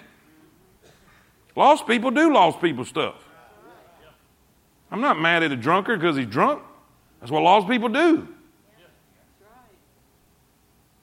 [1.56, 3.16] lost people do lost people stuff.
[4.92, 6.62] I'm not mad at a drunkard because he's drunk.
[7.20, 8.28] That's what lost people do.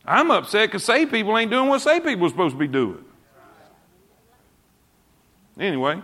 [0.05, 3.05] I'm upset because saved people ain't doing what saved people are supposed to be doing.
[5.59, 6.03] Anyway.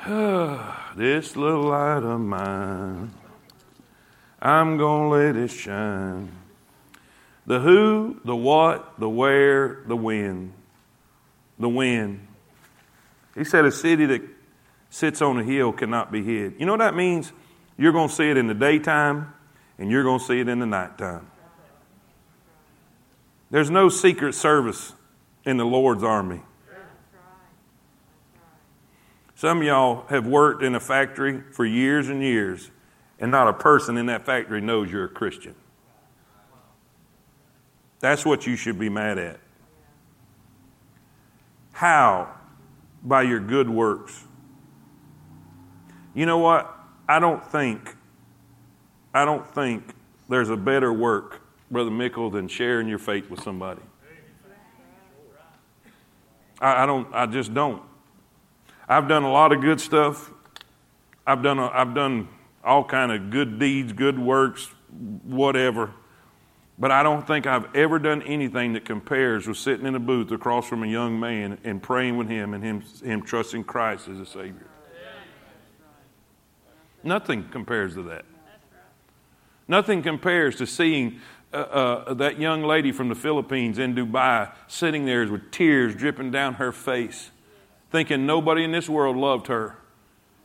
[0.06, 3.12] this little light of mine,
[4.40, 6.32] I'm going to let it shine.
[7.46, 10.54] The who, the what, the where, the when.
[11.60, 12.26] The wind.
[13.36, 14.22] He said a city that
[14.88, 16.54] sits on a hill cannot be hid.
[16.58, 17.32] You know what that means?
[17.76, 19.32] You're going to see it in the daytime
[19.78, 21.30] and you're going to see it in the nighttime.
[23.50, 24.94] There's no secret service
[25.44, 26.40] in the Lord's army.
[29.34, 32.70] Some of y'all have worked in a factory for years and years,
[33.18, 35.54] and not a person in that factory knows you're a Christian.
[38.00, 39.40] That's what you should be mad at.
[41.80, 42.28] How?
[43.02, 44.26] By your good works.
[46.14, 46.70] You know what?
[47.08, 47.96] I don't think,
[49.14, 49.94] I don't think
[50.28, 53.80] there's a better work, Brother Mickle, than sharing your faith with somebody.
[56.60, 57.80] I, I don't, I just don't.
[58.86, 60.30] I've done a lot of good stuff.
[61.26, 62.28] I've done, a, I've done
[62.62, 64.66] all kind of good deeds, good works,
[65.24, 65.94] whatever.
[66.80, 70.30] But I don't think I've ever done anything that compares with sitting in a booth
[70.32, 74.18] across from a young man and praying with him and him, him trusting Christ as
[74.18, 74.66] a Savior.
[77.04, 78.24] Nothing compares to that.
[79.68, 81.20] Nothing compares to seeing
[81.52, 86.30] uh, uh, that young lady from the Philippines in Dubai sitting there with tears dripping
[86.30, 87.30] down her face
[87.90, 89.76] thinking nobody in this world loved her.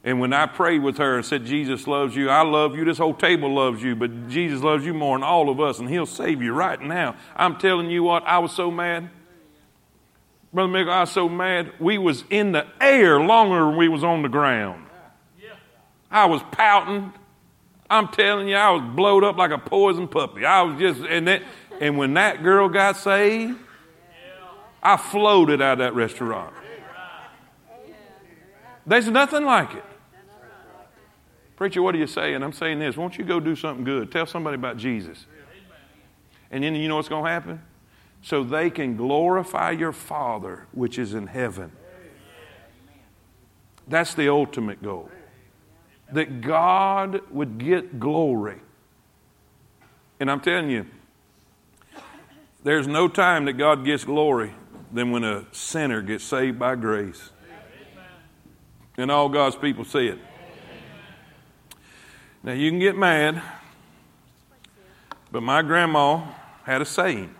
[0.05, 2.99] And when I prayed with her and said, Jesus loves you, I love you, this
[2.99, 6.05] whole table loves you, but Jesus loves you more than all of us, and He'll
[6.05, 7.15] save you right now.
[7.35, 9.09] I'm telling you what, I was so mad.
[10.53, 11.73] Brother Mick, I was so mad.
[11.79, 14.85] We was in the air longer than we was on the ground.
[16.11, 17.11] I was pouting.
[17.89, 20.45] I'm telling you, I was blowed up like a poison puppy.
[20.45, 21.41] I was just, and that,
[21.81, 23.57] and when that girl got saved,
[24.83, 26.53] I floated out of that restaurant.
[28.85, 29.83] There's nothing like it.
[31.55, 32.43] Preacher, what are you saying?
[32.43, 32.97] I'm saying this.
[32.97, 34.11] Won't you go do something good?
[34.11, 35.25] Tell somebody about Jesus.
[36.51, 37.61] And then you know what's going to happen?
[38.21, 41.71] So they can glorify your Father which is in heaven.
[43.87, 45.09] That's the ultimate goal.
[46.11, 48.59] That God would get glory.
[50.19, 50.85] And I'm telling you,
[52.63, 54.53] there's no time that God gets glory
[54.91, 57.31] than when a sinner gets saved by grace.
[58.97, 60.19] And all God's people see it.
[62.45, 63.41] Now you can get mad,
[65.31, 66.21] but my grandma
[66.63, 67.33] had a saying.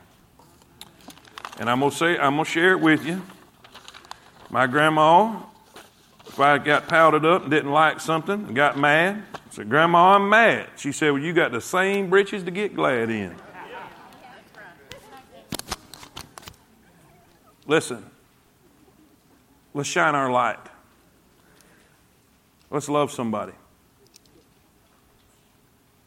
[1.60, 3.22] And I'm gonna say I'm gonna share it with you.
[4.50, 5.44] My grandma,
[6.26, 10.28] if I got powdered up and didn't like something got mad, I said, Grandma, I'm
[10.28, 10.70] mad.
[10.76, 13.36] She said, Well, you got the same britches to get glad in.
[17.68, 18.04] Listen,
[19.72, 20.58] let's shine our light.
[22.72, 23.54] Let's love somebody.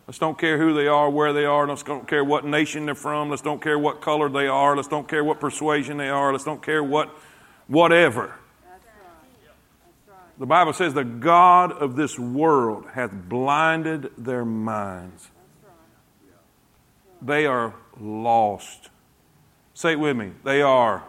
[0.08, 1.68] Let's don't care who they are, where they are.
[1.68, 3.30] Let's don't care what nation they're from.
[3.30, 4.74] Let's don't care what color they are.
[4.74, 6.32] Let's don't care what persuasion they are.
[6.32, 7.14] Let's don't care what,
[7.66, 8.34] whatever.
[10.38, 15.28] The Bible says the God of this world hath blinded their minds.
[17.22, 18.88] They are lost.
[19.74, 20.32] Say it with me.
[20.42, 21.04] They are.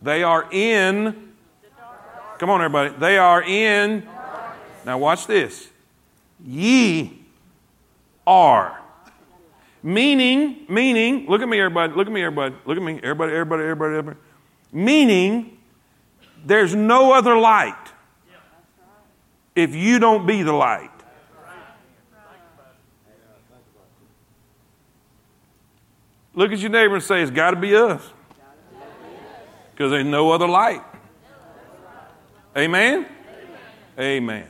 [0.00, 1.26] They are in
[2.38, 2.94] Come on, everybody.
[2.98, 4.06] They are in.
[4.84, 5.68] Now, watch this.
[6.46, 7.26] Ye
[8.26, 8.80] are.
[9.82, 11.92] Meaning, meaning, look at me, everybody.
[11.92, 12.54] Look at me, everybody.
[12.64, 14.18] Look at me, everybody, everybody, everybody, everybody.
[14.72, 15.58] Meaning,
[16.44, 17.74] there's no other light
[19.54, 20.90] if you don't be the light.
[26.34, 28.02] Look at your neighbor and say, It's got to be us.
[29.72, 30.82] Because there's no other light.
[32.56, 33.06] Amen?
[33.98, 34.46] Amen.